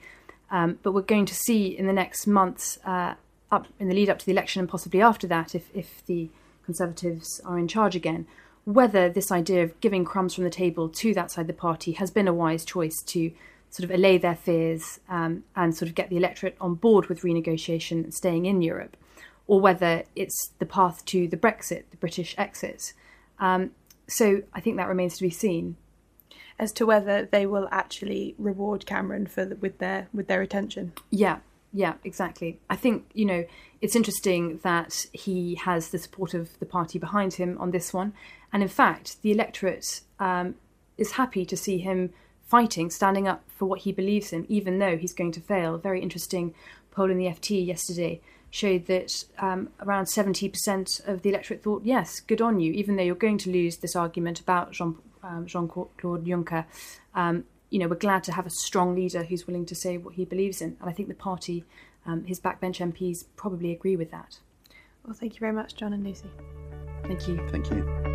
Um, 0.52 0.78
but 0.84 0.92
we're 0.92 1.02
going 1.02 1.26
to 1.26 1.36
see 1.36 1.68
in 1.68 1.88
the 1.88 1.94
next 1.94 2.28
months, 2.28 2.78
uh, 2.86 3.16
up 3.52 3.68
in 3.80 3.88
the 3.88 3.96
lead 3.96 4.10
up 4.10 4.20
to 4.20 4.26
the 4.26 4.32
election 4.32 4.60
and 4.60 4.70
possibly 4.70 5.02
after 5.02 5.26
that, 5.28 5.56
if, 5.56 5.70
if 5.74 6.06
the 6.06 6.30
Conservatives 6.64 7.42
are 7.44 7.58
in 7.58 7.68
charge 7.68 7.96
again, 7.96 8.28
whether 8.66 9.10
this 9.10 9.32
idea 9.32 9.64
of 9.64 9.80
giving 9.82 10.06
crumbs 10.06 10.36
from 10.36 10.44
the 10.44 10.50
table 10.50 10.88
to 10.88 11.14
that 11.14 11.32
side 11.32 11.42
of 11.42 11.48
the 11.48 11.54
party 11.54 11.94
has 11.94 12.12
been 12.12 12.28
a 12.28 12.34
wise 12.34 12.64
choice 12.64 13.02
to 13.08 13.32
sort 13.70 13.90
of 13.90 13.92
allay 13.92 14.18
their 14.18 14.36
fears 14.36 15.00
um, 15.10 15.44
and 15.56 15.76
sort 15.76 15.90
of 15.90 15.96
get 15.96 16.10
the 16.10 16.18
electorate 16.18 16.56
on 16.62 16.76
board 16.76 17.08
with 17.08 17.22
renegotiation 17.22 18.04
and 18.04 18.14
staying 18.14 18.46
in 18.46 18.62
Europe, 18.62 18.96
or 19.48 19.60
whether 19.60 20.04
it's 20.16 20.52
the 20.60 20.66
path 20.66 21.04
to 21.06 21.28
the 21.28 21.38
Brexit, 21.38 21.84
the 21.90 21.98
British 21.98 22.36
exit. 22.38 22.94
Um, 23.40 23.72
so 24.08 24.44
I 24.54 24.60
think 24.60 24.78
that 24.78 24.88
remains 24.88 25.18
to 25.18 25.24
be 25.24 25.30
seen. 25.30 25.78
As 26.62 26.72
to 26.74 26.86
whether 26.86 27.26
they 27.26 27.46
will 27.46 27.68
actually 27.72 28.36
reward 28.38 28.86
Cameron 28.86 29.26
for 29.26 29.44
the, 29.46 29.56
with 29.56 29.80
their 29.80 30.08
with 30.14 30.28
their 30.28 30.42
attention. 30.42 30.94
Yeah, 31.10 31.40
yeah, 31.74 31.96
exactly. 32.04 32.60
I 32.70 32.76
think 32.76 33.10
you 33.14 33.26
know 33.26 33.46
it's 33.82 33.96
interesting 33.96 34.60
that 34.64 35.08
he 35.12 35.56
has 35.56 35.90
the 35.90 35.98
support 35.98 36.34
of 36.34 36.58
the 36.60 36.66
party 36.68 37.00
behind 37.00 37.34
him 37.34 37.58
on 37.60 37.72
this 37.72 37.94
one, 37.94 38.14
and 38.54 38.62
in 38.62 38.70
fact, 38.70 39.22
the 39.24 39.32
electorate 39.32 40.02
um, 40.20 40.56
is 40.98 41.14
happy 41.14 41.46
to 41.46 41.58
see 41.58 41.80
him 41.80 42.14
fighting, 42.46 42.92
standing 42.92 43.28
up 43.28 43.44
for 43.56 43.66
what 43.66 43.80
he 43.82 43.92
believes 43.92 44.32
in, 44.32 44.46
even 44.48 44.78
though 44.78 44.98
he's 44.98 45.14
going 45.14 45.32
to 45.32 45.42
fail. 45.42 45.78
Very 45.78 46.02
interesting 46.02 46.54
poll 46.92 47.10
in 47.10 47.18
the 47.18 47.26
FT 47.26 47.66
yesterday 47.66 48.22
showed 48.52 48.86
that 48.86 49.24
um, 49.40 49.70
around 49.80 50.06
70% 50.06 51.08
of 51.08 51.22
the 51.22 51.30
electorate 51.30 51.64
thought, 51.64 51.84
yes, 51.86 52.20
good 52.20 52.42
on 52.42 52.60
you, 52.60 52.74
even 52.74 52.98
though 52.98 53.04
you're 53.04 53.16
going 53.16 53.38
to 53.38 53.50
lose 53.50 53.78
this 53.78 53.96
argument 53.96 54.42
about 54.42 54.74
Jean, 54.74 54.98
um, 55.24 55.46
Jean-Claude 55.46 56.26
Juncker. 56.26 56.66
Um, 57.16 57.46
you 57.70 57.80
know, 57.80 57.88
we're 57.88 57.96
glad 57.96 58.24
to 58.26 58.34
have 58.34 58.46
a 58.46 58.50
strong 58.50 58.96
leader 58.96 59.24
who's 59.24 59.48
willing 59.48 59.66
to 59.66 59.76
say 59.76 59.98
what 59.98 60.16
he 60.16 60.26
believes 60.26 60.62
in. 60.62 60.78
And 60.80 60.90
I 60.90 60.94
think 60.94 61.08
the 61.08 61.16
party, 61.16 61.64
um, 62.06 62.26
his 62.26 62.40
backbench 62.40 62.80
MPs, 62.80 63.26
probably 63.36 63.72
agree 63.72 63.96
with 63.96 64.12
that. 64.12 64.40
Well, 65.06 65.14
thank 65.14 65.34
you 65.34 65.40
very 65.40 65.54
much, 65.54 65.76
Jonn 65.76 65.94
and 65.94 66.04
Lucy. 66.04 66.30
Thank 67.04 67.28
you. 67.28 67.48
Thank 67.50 67.72
you. 67.72 68.11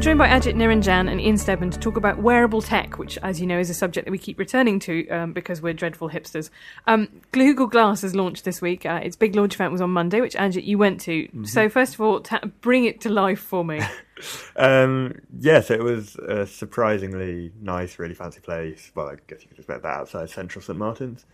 I'm 0.00 0.04
joined 0.04 0.18
by 0.18 0.28
Ajit 0.28 0.54
Niranjan 0.54 1.10
and 1.10 1.20
Ian 1.20 1.36
Steadman 1.36 1.68
to 1.72 1.78
talk 1.78 1.98
about 1.98 2.22
wearable 2.22 2.62
tech, 2.62 2.96
which, 2.96 3.18
as 3.18 3.38
you 3.38 3.46
know, 3.46 3.58
is 3.58 3.68
a 3.68 3.74
subject 3.74 4.06
that 4.06 4.10
we 4.10 4.16
keep 4.16 4.38
returning 4.38 4.78
to 4.78 5.06
um, 5.10 5.34
because 5.34 5.60
we're 5.60 5.74
dreadful 5.74 6.08
hipsters. 6.08 6.48
Um, 6.86 7.20
Google 7.32 7.66
Glass 7.66 8.00
has 8.00 8.14
launched 8.14 8.46
this 8.46 8.62
week. 8.62 8.86
Uh, 8.86 9.00
its 9.02 9.14
big 9.14 9.36
launch 9.36 9.56
event 9.56 9.72
was 9.72 9.82
on 9.82 9.90
Monday, 9.90 10.22
which 10.22 10.34
Ajit 10.36 10.64
you 10.64 10.78
went 10.78 11.02
to. 11.02 11.24
Mm-hmm. 11.24 11.44
So 11.44 11.68
first 11.68 11.92
of 11.92 12.00
all, 12.00 12.20
ta- 12.20 12.40
bring 12.62 12.86
it 12.86 13.02
to 13.02 13.10
life 13.10 13.40
for 13.40 13.62
me. 13.62 13.82
um, 14.56 15.20
yes, 15.38 15.70
it 15.70 15.82
was 15.82 16.16
a 16.16 16.46
surprisingly 16.46 17.52
nice, 17.60 17.98
really 17.98 18.14
fancy 18.14 18.40
place. 18.40 18.90
Well, 18.94 19.08
I 19.08 19.16
guess 19.26 19.42
you 19.42 19.48
could 19.48 19.58
expect 19.58 19.82
that 19.82 19.98
outside 19.98 20.30
Central 20.30 20.62
St 20.62 20.78
Martin's. 20.78 21.26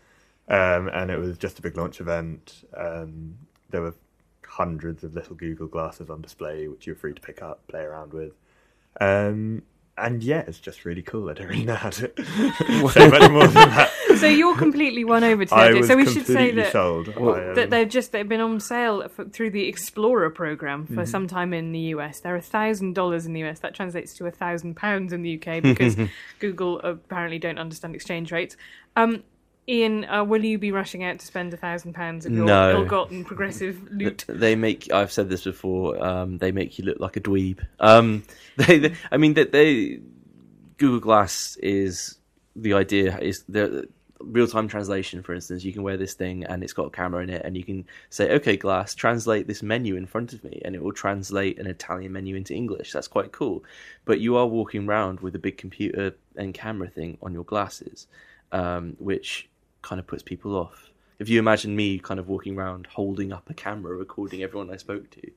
Um, 0.49 0.89
and 0.89 1.13
it 1.13 1.21
was 1.21 1.39
just 1.39 1.61
a 1.61 1.63
big 1.63 1.77
launch 1.77 2.01
event. 2.01 2.65
Um, 2.77 3.39
there 3.71 3.83
were 3.83 3.95
hundreds 4.45 5.05
of 5.05 5.15
little 5.15 5.37
Google 5.37 5.69
glasses 5.69 6.11
on 6.11 6.21
display, 6.21 6.67
which 6.67 6.85
you're 6.85 6.97
free 6.97 7.15
to 7.15 7.23
pick 7.23 7.43
up, 7.43 7.65
play 7.69 7.83
around 7.83 8.13
with. 8.13 8.33
Um, 9.01 9.63
and 9.99 10.23
yeah, 10.23 10.45
it's 10.47 10.59
just 10.59 10.85
really 10.85 11.03
cool. 11.03 11.31
I 11.31 11.33
don't 11.33 11.47
really 11.47 11.65
know 11.65 11.75
how 11.75 11.91
to 11.91 12.13
say 12.91 13.09
much 13.09 13.31
more 13.31 13.47
than 13.47 13.71
that. 13.71 13.93
So 14.17 14.27
you're 14.27 14.57
completely 14.57 15.05
won 15.05 15.25
over 15.25 15.45
today. 15.45 15.83
so 15.83 15.95
we 15.95 16.07
should 16.07 16.27
say 16.27 16.51
that 16.53 16.73
sold. 16.73 17.15
Well, 17.17 17.55
that 17.55 17.69
they've 17.69 17.89
just 17.89 18.13
they've 18.13 18.27
been 18.27 18.41
on 18.41 18.61
sale 18.61 19.07
for, 19.09 19.27
through 19.27 19.51
the 19.51 19.69
Explorer 19.69 20.31
program 20.31 20.87
for 20.87 20.95
mm-hmm. 20.95 21.05
some 21.05 21.27
time 21.27 21.53
in 21.53 21.73
the 21.73 21.81
US. 21.81 22.21
They're 22.21 22.37
a 22.37 22.41
thousand 22.41 22.95
dollars 22.95 23.27
in 23.27 23.35
the 23.35 23.45
US. 23.45 23.59
That 23.59 23.75
translates 23.75 24.15
to 24.15 24.25
a 24.25 24.31
thousand 24.31 24.75
pounds 24.75 25.13
in 25.13 25.21
the 25.21 25.35
UK 25.35 25.63
because 25.63 25.97
Google 26.39 26.81
apparently 26.81 27.39
don't 27.39 27.59
understand 27.59 27.95
exchange 27.95 28.33
rates. 28.33 28.57
Um, 28.97 29.23
Ian, 29.69 30.05
uh, 30.05 30.23
will 30.23 30.45
you 30.45 30.59
be 30.59 30.71
rushing 30.71 31.03
out 31.03 31.19
to 31.19 31.27
spend 31.27 31.53
a 31.53 31.57
thousand 31.57 31.93
pounds 31.93 32.25
of 32.25 32.33
your 32.33 32.45
no. 32.45 32.71
ill-gotten 32.71 33.25
progressive 33.25 33.91
loot? 33.91 34.25
They 34.29 34.55
make. 34.55 34.93
I've 34.93 35.11
said 35.11 35.29
this 35.29 35.43
before. 35.43 36.03
Um, 36.03 36.39
they 36.39 36.53
make 36.53 36.79
you 36.79 36.85
look 36.85 37.01
like 37.01 37.17
a 37.17 37.21
dweeb. 37.21 37.67
Um, 37.81 38.23
they, 38.57 38.79
they, 38.79 38.95
I 39.11 39.17
mean, 39.17 39.35
that 39.35 39.51
they, 39.51 39.75
they, 39.75 40.01
Google 40.79 41.01
Glass 41.01 41.57
is 41.57 42.19
the 42.55 42.75
idea 42.75 43.19
is 43.19 43.45
the 43.49 43.89
real-time 44.21 44.69
translation. 44.69 45.21
For 45.23 45.35
instance, 45.35 45.65
you 45.65 45.73
can 45.73 45.83
wear 45.83 45.97
this 45.97 46.15
thing 46.15 46.45
and 46.45 46.63
it's 46.63 46.73
got 46.73 46.87
a 46.87 46.91
camera 46.91 47.25
in 47.25 47.31
it, 47.31 47.43
and 47.45 47.57
you 47.57 47.65
can 47.65 47.87
say, 48.09 48.31
"Okay, 48.37 48.57
Glass, 48.57 48.95
translate 48.95 49.49
this 49.49 49.65
menu 49.65 49.97
in 49.97 50.07
front 50.07 50.33
of 50.33 50.45
me," 50.45 50.63
and 50.65 50.77
it 50.77 50.83
will 50.83 50.93
translate 50.93 51.59
an 51.59 51.67
Italian 51.67 52.13
menu 52.13 52.37
into 52.37 52.55
English. 52.55 52.93
That's 52.93 53.09
quite 53.09 53.33
cool. 53.33 53.65
But 54.05 54.21
you 54.21 54.37
are 54.37 54.47
walking 54.47 54.89
around 54.89 55.19
with 55.21 55.35
a 55.35 55.41
big 55.41 55.59
computer 55.59 56.15
and 56.37 56.55
camera 56.55 56.89
thing 56.89 57.19
on 57.21 57.33
your 57.33 57.45
glasses, 57.45 58.07
um, 58.53 58.95
which 59.01 59.49
kind 59.87 60.01
of 60.01 60.07
puts 60.07 60.23
people 60.23 60.57
off. 60.57 60.91
If 61.19 61.29
you 61.29 61.39
imagine 61.39 61.75
me 61.75 61.99
kind 61.99 62.19
of 62.19 62.29
walking 62.29 62.59
around 62.59 62.89
holding 62.91 63.33
up 63.33 63.49
a 63.49 63.55
camera 63.55 63.97
recording 63.97 64.43
everyone 64.43 64.71
I 64.71 64.77
spoke 64.77 65.11
to. 65.13 65.31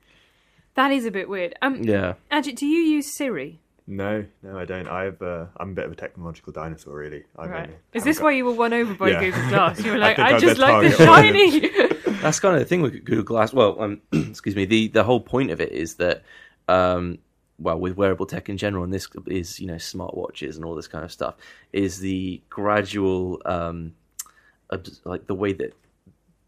That 0.74 0.90
is 0.90 1.06
a 1.06 1.10
bit 1.10 1.28
weird. 1.28 1.54
Um, 1.62 1.82
yeah. 1.82 2.14
Ajit, 2.30 2.56
do 2.56 2.66
you 2.66 2.80
use 2.82 3.10
Siri? 3.10 3.60
No, 3.86 4.24
no, 4.42 4.58
I 4.58 4.64
don't. 4.64 4.88
I've 4.88 5.20
uh, 5.22 5.46
I'm 5.56 5.70
a 5.70 5.74
bit 5.74 5.84
of 5.86 5.92
a 5.92 5.96
technological 5.96 6.52
dinosaur, 6.52 6.94
really. 6.94 7.24
i 7.36 7.46
right. 7.46 7.70
Is 7.92 8.04
this 8.04 8.18
got... 8.18 8.24
why 8.24 8.32
you 8.32 8.44
were 8.44 8.52
won 8.52 8.72
over 8.72 8.94
by 8.94 9.10
yeah. 9.10 9.20
Google 9.20 9.48
Glass? 9.48 9.84
You 9.84 9.92
were 9.92 9.98
like, 10.06 10.18
I, 10.18 10.36
I 10.36 10.38
just 10.38 10.58
like 10.58 10.90
the 10.90 11.04
shiny. 11.04 11.68
That's 12.20 12.38
kind 12.38 12.54
of 12.54 12.60
the 12.60 12.66
thing 12.66 12.82
with 12.82 13.04
Google 13.04 13.24
Glass. 13.24 13.52
Well, 13.52 13.80
um, 13.80 14.00
excuse 14.12 14.54
me. 14.54 14.64
The 14.64 14.88
the 14.88 15.02
whole 15.02 15.20
point 15.20 15.50
of 15.50 15.60
it 15.60 15.72
is 15.72 15.94
that, 15.94 16.22
um, 16.68 17.18
well, 17.58 17.80
with 17.80 17.96
wearable 17.96 18.26
tech 18.26 18.48
in 18.48 18.58
general, 18.58 18.84
and 18.84 18.92
this 18.92 19.08
is 19.26 19.58
you 19.58 19.66
know 19.66 19.74
smartwatches 19.74 20.56
and 20.56 20.64
all 20.64 20.76
this 20.76 20.88
kind 20.88 21.04
of 21.04 21.10
stuff, 21.10 21.34
is 21.72 21.98
the 21.98 22.40
gradual 22.48 23.42
um, 23.44 23.94
like 25.04 25.26
the 25.26 25.34
way 25.34 25.52
that 25.52 25.74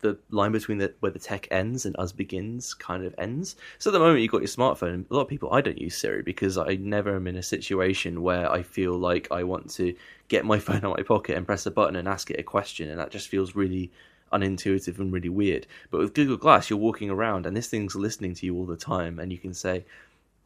the 0.03 0.19
line 0.31 0.53
between 0.53 0.79
the, 0.79 0.93
where 1.01 1.13
the 1.13 1.19
tech 1.19 1.49
ends 1.51 1.87
and 1.87 1.97
us 1.99 2.13
begins 2.13 2.75
kind 2.75 3.05
of 3.05 3.15
ends. 3.19 3.57
So 3.79 3.91
at 3.91 3.93
the 3.93 4.01
moment 4.01 4.21
you've 4.21 4.33
got 4.33 4.43
your 4.43 4.49
smartphone, 4.49 5.09
a 5.09 5.15
lot 5.15 5.23
of 5.23 5.29
people 5.29 5.53
I 5.53 5.61
don't 5.61 5.81
use 5.81 5.97
Siri 5.97 6.23
because 6.23 6.59
I 6.59 6.75
never 6.75 7.17
am 7.17 7.27
in 7.27 7.37
a 7.37 7.43
situation 7.43 8.23
where 8.23 8.51
I 8.51 8.63
feel 8.63 8.99
like 8.99 9.29
I 9.31 9.45
want 9.45 9.71
to 9.71 9.95
get 10.29 10.45
my 10.45 10.59
phone 10.61 10.79
out 10.79 10.85
of 10.85 10.97
my 10.99 11.03
pocket 11.03 11.37
and 11.37 11.47
press 11.47 11.67
a 11.67 11.71
button 11.71 11.97
and 11.97 12.09
ask 12.09 12.31
it 12.31 12.41
a 12.41 12.43
question, 12.43 12.91
and 12.91 12.99
that 12.99 13.11
just 13.11 13.29
feels 13.29 13.55
really 13.55 13.91
unintuitive 14.33 14.99
and 14.99 15.13
really 15.13 15.29
weird. 15.29 15.67
But 15.91 16.01
with 16.01 16.15
Google 16.15 16.37
Glass, 16.37 16.69
you're 16.69 16.79
walking 16.79 17.11
around 17.11 17.47
and 17.47 17.57
this 17.57 17.69
thing's 17.69 17.95
listening 17.95 18.35
to 18.35 18.47
you 18.47 18.57
all 18.57 18.67
the 18.67 18.77
time, 18.77 19.19
and 19.19 19.33
you 19.33 19.39
can 19.39 19.55
say, 19.55 19.85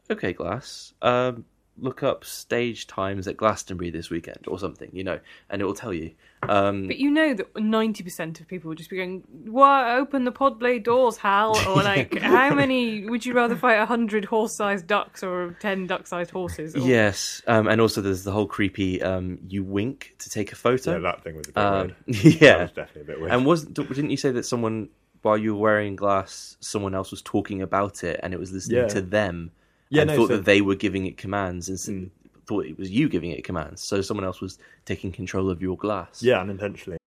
"Okay, 0.09 0.33
Glass, 0.33 0.93
um, 1.01 1.45
look 1.79 2.03
up 2.03 2.25
stage 2.25 2.87
times 2.87 3.27
at 3.27 3.37
Glastonbury 3.37 3.91
this 3.91 4.09
weekend 4.09 4.45
or 4.47 4.57
something, 4.59 4.89
you 4.93 5.03
know, 5.03 5.19
and 5.49 5.61
it 5.61 5.65
will 5.65 5.73
tell 5.73 5.93
you. 5.93 6.11
Um, 6.43 6.87
but 6.87 6.97
you 6.97 7.09
know 7.09 7.33
that 7.33 7.53
90% 7.55 8.39
of 8.39 8.47
people 8.47 8.69
would 8.69 8.77
just 8.77 8.89
be 8.89 8.97
going, 8.97 9.23
"Why 9.45 9.97
Open 9.97 10.23
the 10.23 10.31
pod 10.31 10.59
blade 10.59 10.83
doors, 10.83 11.17
Hal? 11.17 11.57
Or 11.67 11.75
like, 11.83 12.19
how 12.19 12.53
many 12.53 13.05
would 13.05 13.25
you 13.25 13.33
rather 13.33 13.55
fight 13.55 13.79
100 13.79 14.25
horse 14.25 14.55
sized 14.55 14.87
ducks 14.87 15.23
or 15.23 15.55
10 15.59 15.87
duck 15.87 16.07
sized 16.07 16.31
horses? 16.31 16.75
Or... 16.75 16.79
Yes. 16.79 17.41
Um, 17.47 17.67
and 17.67 17.81
also 17.81 18.01
there's 18.01 18.23
the 18.23 18.31
whole 18.31 18.47
creepy 18.47 19.01
um, 19.01 19.39
you 19.47 19.63
wink 19.63 20.15
to 20.19 20.29
take 20.29 20.51
a 20.51 20.55
photo. 20.55 20.93
Yeah, 20.93 20.99
that 20.99 21.23
thing 21.23 21.35
was 21.35 21.47
a 21.47 21.51
bit 21.51 21.63
um, 21.63 21.95
weird. 22.07 22.35
Yeah. 22.41 22.61
was 22.63 22.71
definitely 22.71 23.01
a 23.01 23.05
bit 23.05 23.19
weird. 23.19 23.31
And 23.31 23.45
was, 23.45 23.65
didn't 23.65 24.09
you 24.11 24.17
say 24.17 24.31
that 24.31 24.43
someone, 24.43 24.89
while 25.23 25.37
you 25.37 25.55
were 25.55 25.61
wearing 25.61 25.95
glass, 25.95 26.57
someone 26.59 26.93
else 26.93 27.11
was 27.11 27.21
talking 27.23 27.61
about 27.61 28.03
it 28.03 28.19
and 28.21 28.33
it 28.33 28.39
was 28.39 28.51
listening 28.51 28.83
yeah. 28.83 28.87
to 28.87 29.01
them? 29.01 29.51
Yeah, 29.89 30.01
and 30.01 30.11
no, 30.11 30.17
thought 30.17 30.29
so... 30.29 30.37
that 30.37 30.45
they 30.45 30.61
were 30.61 30.75
giving 30.75 31.05
it 31.05 31.17
commands 31.17 31.69
and 31.69 31.77
mm. 31.77 32.09
thought 32.47 32.65
it 32.65 32.77
was 32.77 32.89
you 32.89 33.09
giving 33.09 33.31
it 33.31 33.43
commands. 33.43 33.81
So 33.81 34.01
someone 34.01 34.25
else 34.25 34.41
was 34.41 34.57
taking 34.85 35.11
control 35.11 35.49
of 35.49 35.61
your 35.61 35.77
glass. 35.77 36.23
Yeah, 36.23 36.39
unintentionally. 36.39 36.97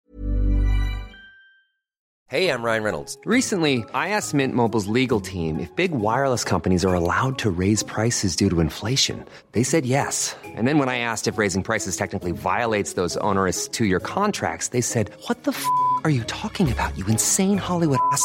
Hey, 2.28 2.48
I'm 2.48 2.62
Ryan 2.62 2.84
Reynolds. 2.84 3.18
Recently, 3.24 3.84
I 3.92 4.10
asked 4.10 4.34
Mint 4.34 4.54
Mobile's 4.54 4.86
legal 4.86 5.20
team 5.20 5.58
if 5.58 5.74
big 5.74 5.90
wireless 5.90 6.44
companies 6.44 6.84
are 6.84 6.94
allowed 6.94 7.38
to 7.40 7.50
raise 7.50 7.82
prices 7.82 8.36
due 8.36 8.48
to 8.50 8.60
inflation. 8.60 9.24
They 9.50 9.64
said 9.64 9.84
yes. 9.84 10.36
And 10.44 10.68
then 10.68 10.78
when 10.78 10.88
I 10.88 10.98
asked 10.98 11.26
if 11.26 11.38
raising 11.38 11.64
prices 11.64 11.96
technically 11.96 12.30
violates 12.30 12.92
those 12.92 13.16
onerous 13.16 13.66
two-year 13.66 13.98
contracts, 13.98 14.68
they 14.68 14.80
said, 14.80 15.10
"What 15.26 15.42
the 15.42 15.50
f*** 15.50 15.66
are 16.04 16.10
you 16.10 16.22
talking 16.24 16.70
about? 16.70 16.96
You 16.96 17.04
insane 17.06 17.58
Hollywood 17.58 17.98
ass." 18.12 18.24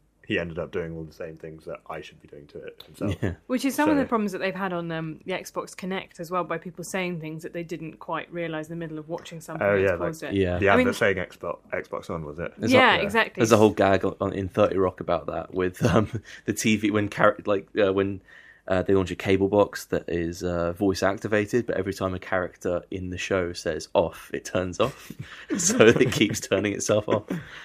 He 0.31 0.39
ended 0.39 0.57
up 0.59 0.71
doing 0.71 0.95
all 0.95 1.03
the 1.03 1.11
same 1.11 1.35
things 1.35 1.65
that 1.65 1.79
I 1.89 1.99
should 1.99 2.21
be 2.21 2.29
doing 2.29 2.47
to 2.47 2.59
it 2.59 2.81
himself. 2.85 3.15
Yeah. 3.21 3.33
Which 3.47 3.65
is 3.65 3.75
some 3.75 3.89
of 3.89 3.97
the 3.97 4.05
problems 4.05 4.31
that 4.31 4.37
they've 4.37 4.55
had 4.55 4.71
on 4.71 4.89
um, 4.93 5.19
the 5.25 5.33
Xbox 5.33 5.75
Kinect 5.75 6.21
as 6.21 6.31
well, 6.31 6.45
by 6.45 6.57
people 6.57 6.85
saying 6.85 7.19
things 7.19 7.43
that 7.43 7.51
they 7.51 7.63
didn't 7.63 7.99
quite 7.99 8.31
realise 8.31 8.67
in 8.67 8.71
the 8.71 8.79
middle 8.79 8.97
of 8.97 9.09
watching 9.09 9.41
something. 9.41 9.67
Oh, 9.67 9.75
yeah, 9.75 9.95
like- 9.95 10.23
it. 10.23 10.33
Yeah. 10.33 10.57
The 10.57 10.69
I 10.69 10.73
advert 10.75 10.85
mean- 10.85 10.93
saying 10.93 11.17
Xbox 11.17 11.57
Xbox 11.73 12.09
on 12.09 12.23
was 12.23 12.39
it? 12.39 12.53
There's 12.57 12.71
yeah, 12.71 12.95
a- 12.95 13.01
exactly. 13.03 13.41
There's 13.41 13.51
a 13.51 13.57
whole 13.57 13.71
gag 13.71 14.05
on, 14.05 14.15
on, 14.21 14.31
in 14.31 14.47
Thirty 14.47 14.77
Rock 14.77 15.01
about 15.01 15.25
that 15.25 15.53
with 15.53 15.83
um, 15.85 16.09
the 16.45 16.53
TV 16.53 16.91
when 16.91 17.09
char- 17.09 17.37
like 17.45 17.67
uh, 17.77 17.91
when 17.91 18.21
uh, 18.67 18.81
they 18.83 18.93
launch 18.93 19.11
a 19.11 19.15
cable 19.15 19.47
box 19.47 19.85
that 19.85 20.05
is 20.07 20.43
uh, 20.43 20.71
voice 20.73 21.03
activated, 21.03 21.65
but 21.65 21.77
every 21.77 21.93
time 21.93 22.13
a 22.13 22.19
character 22.19 22.81
in 22.91 23.09
the 23.09 23.17
show 23.17 23.53
says 23.53 23.87
off, 23.93 24.29
it 24.33 24.45
turns 24.45 24.79
off, 24.79 25.11
so 25.57 25.77
it 25.87 26.11
keeps 26.11 26.39
turning 26.39 26.73
itself 26.73 27.07
off. 27.09 27.23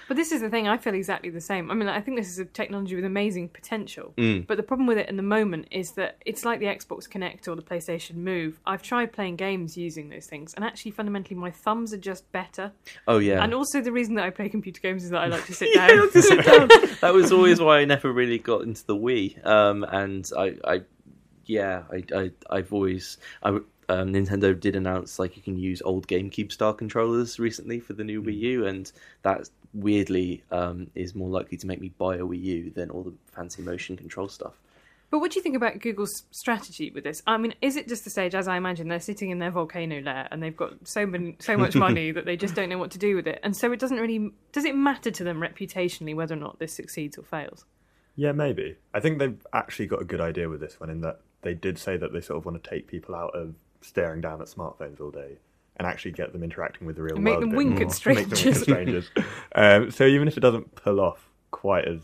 But 0.09 0.17
this 0.17 0.33
is 0.33 0.41
the 0.41 0.51
thing, 0.51 0.69
I 0.69 0.77
feel 0.79 0.95
exactly 0.95 1.31
the 1.31 1.41
same. 1.41 1.71
I 1.71 1.75
mean, 1.75 1.89
I 1.89 2.01
think 2.01 2.17
this 2.17 2.29
is 2.29 2.39
a 2.39 2.45
technology 2.45 2.95
with 2.97 3.05
amazing 3.05 3.49
potential. 3.51 4.15
Mm. 4.17 4.47
But 4.47 4.57
the 4.57 4.63
problem 4.63 4.87
with 4.87 4.99
it 4.99 5.09
in 5.09 5.17
the 5.17 5.23
moment 5.23 5.69
is 5.71 5.93
that 5.97 6.17
it's 6.25 6.45
like 6.45 6.61
the 6.61 6.67
Xbox 6.67 7.09
Kinect 7.09 7.47
or 7.49 7.55
the 7.57 7.63
PlayStation 7.63 8.17
Move. 8.17 8.59
I've 8.67 8.83
tried 8.83 9.13
playing 9.13 9.37
games 9.37 9.77
using 9.77 10.09
those 10.09 10.27
things, 10.27 10.55
and 10.55 10.65
actually, 10.65 10.93
fundamentally, 10.93 11.37
my 11.37 11.51
thumbs 11.51 11.93
are 11.93 11.99
just 11.99 12.31
better. 12.33 12.73
Oh 13.07 13.19
yeah, 13.19 13.43
And 13.43 13.53
also, 13.55 13.81
the 13.81 13.93
reason 13.93 14.15
that 14.17 14.25
I 14.25 14.31
play 14.31 14.49
computer 14.49 14.81
games 14.81 15.05
is 15.05 15.11
that 15.11 15.21
I 15.23 15.27
like 15.27 15.45
to 15.47 15.55
sit 15.55 15.69
Yeah, 15.75 15.89
down. 15.89 16.11
to 16.13 16.23
sit 16.23 16.45
down. 16.45 16.69
that 17.01 17.13
was 17.13 17.33
always 17.33 17.61
why 17.61 17.79
I 17.81 17.85
never 17.85 18.11
really 18.13 18.39
got 18.39 18.63
into 18.63 18.85
the 18.87 18.97
Wii. 18.97 19.45
Um, 19.47 19.85
and 19.85 20.29
I, 20.37 20.55
I 20.65 20.81
yeah, 21.47 21.83
I, 21.91 22.03
I, 22.15 22.31
I've 22.51 22.73
always, 22.73 23.19
I, 23.43 23.51
um, 23.89 24.13
Nintendo 24.13 24.59
did 24.59 24.77
announce 24.77 25.19
like 25.19 25.37
you 25.37 25.43
can 25.43 25.59
use 25.59 25.81
old 25.83 26.07
GameCube 26.09 26.53
style 26.53 26.75
controllers 26.75 27.39
recently 27.39 27.81
for 27.81 27.93
the 27.93 28.05
new 28.05 28.23
Wii 28.23 28.39
U, 28.39 28.67
and 28.67 28.91
that 29.23 29.49
weirdly 29.73 30.43
um, 30.51 30.91
is 30.95 31.15
more 31.15 31.29
likely 31.29 31.59
to 31.59 31.67
make 31.67 31.81
me 31.81 31.93
buy 31.99 32.17
a 32.17 32.21
Wii 32.21 32.43
U 32.43 32.73
than 32.75 32.91
all 32.91 33.03
the 33.03 33.15
fancy 33.33 33.63
motion 33.63 33.97
control 33.97 34.29
stuff. 34.29 34.55
But 35.09 35.21
what 35.21 35.31
do 35.31 35.39
you 35.39 35.43
think 35.43 35.55
about 35.55 35.79
Google's 35.79 36.25
strategy 36.33 36.91
with 36.91 37.05
this? 37.05 37.23
I 37.29 37.37
mean, 37.37 37.55
is 37.63 37.77
it 37.77 37.87
just 37.87 38.03
the 38.03 38.11
stage, 38.11 38.35
as 38.35 38.49
I 38.49 38.57
imagine, 38.57 38.89
they're 38.89 38.99
sitting 38.99 39.31
in 39.31 39.39
their 39.39 39.53
volcano 39.53 40.01
lair 40.01 40.27
and 40.33 40.43
they've 40.43 40.57
got 40.57 40.73
so 40.83 41.07
many, 41.07 41.37
so 41.39 41.57
much 41.57 41.77
money 41.77 42.11
that 42.11 42.25
they 42.25 42.37
just 42.37 42.57
don't 42.57 42.69
know 42.69 42.79
what 42.79 42.91
to 42.91 42.99
do 42.99 43.15
with 43.15 43.29
it, 43.29 43.39
and 43.45 43.57
so 43.57 43.71
it 43.73 43.79
doesn't 43.79 43.99
really 43.99 44.31
does 44.53 44.65
it 44.65 44.75
matter 44.75 45.11
to 45.13 45.25
them 45.25 45.39
reputationally 45.39 46.15
whether 46.15 46.35
or 46.35 46.39
not 46.39 46.59
this 46.59 46.75
succeeds 46.75 47.17
or 47.17 47.23
fails? 47.23 47.65
Yeah, 48.17 48.33
maybe. 48.33 48.77
I 48.95 49.01
think 49.01 49.19
they've 49.19 49.47
actually 49.53 49.87
got 49.87 50.01
a 50.01 50.05
good 50.05 50.23
idea 50.23 50.49
with 50.49 50.61
this 50.61 50.81
one 50.81 50.91
in 50.91 51.03
that 51.03 51.21
they 51.43 51.55
did 51.55 51.79
say 51.79 51.97
that 51.97 52.13
they 52.13 52.21
sort 52.21 52.39
of 52.39 52.45
want 52.45 52.63
to 52.63 52.71
take 52.71 52.87
people 52.87 53.15
out 53.15 53.35
of 53.35 53.55
staring 53.81 54.21
down 54.21 54.41
at 54.41 54.49
smartphones 54.49 55.01
all 55.01 55.11
day 55.11 55.39
and 55.77 55.87
actually 55.87 56.11
get 56.13 56.33
them 56.33 56.43
interacting 56.43 56.87
with 56.87 56.97
the 56.97 57.03
real 57.03 57.17
And 57.17 57.25
world. 57.25 57.39
a 57.39 57.41
them 57.47 57.51
wink 57.55 57.81
at 57.81 57.87
more. 58.05 58.15
Make 58.15 58.29
them 58.29 58.39
wink 58.45 58.47
at 58.47 58.57
strangers. 58.57 59.11
um, 59.55 59.91
so 59.91 60.05
even 60.07 60.27
if 60.29 60.37
it 60.37 60.41
doesn't 60.41 60.75
pull 60.75 61.01
off 61.01 61.29
quite 61.51 61.87
as 61.87 62.01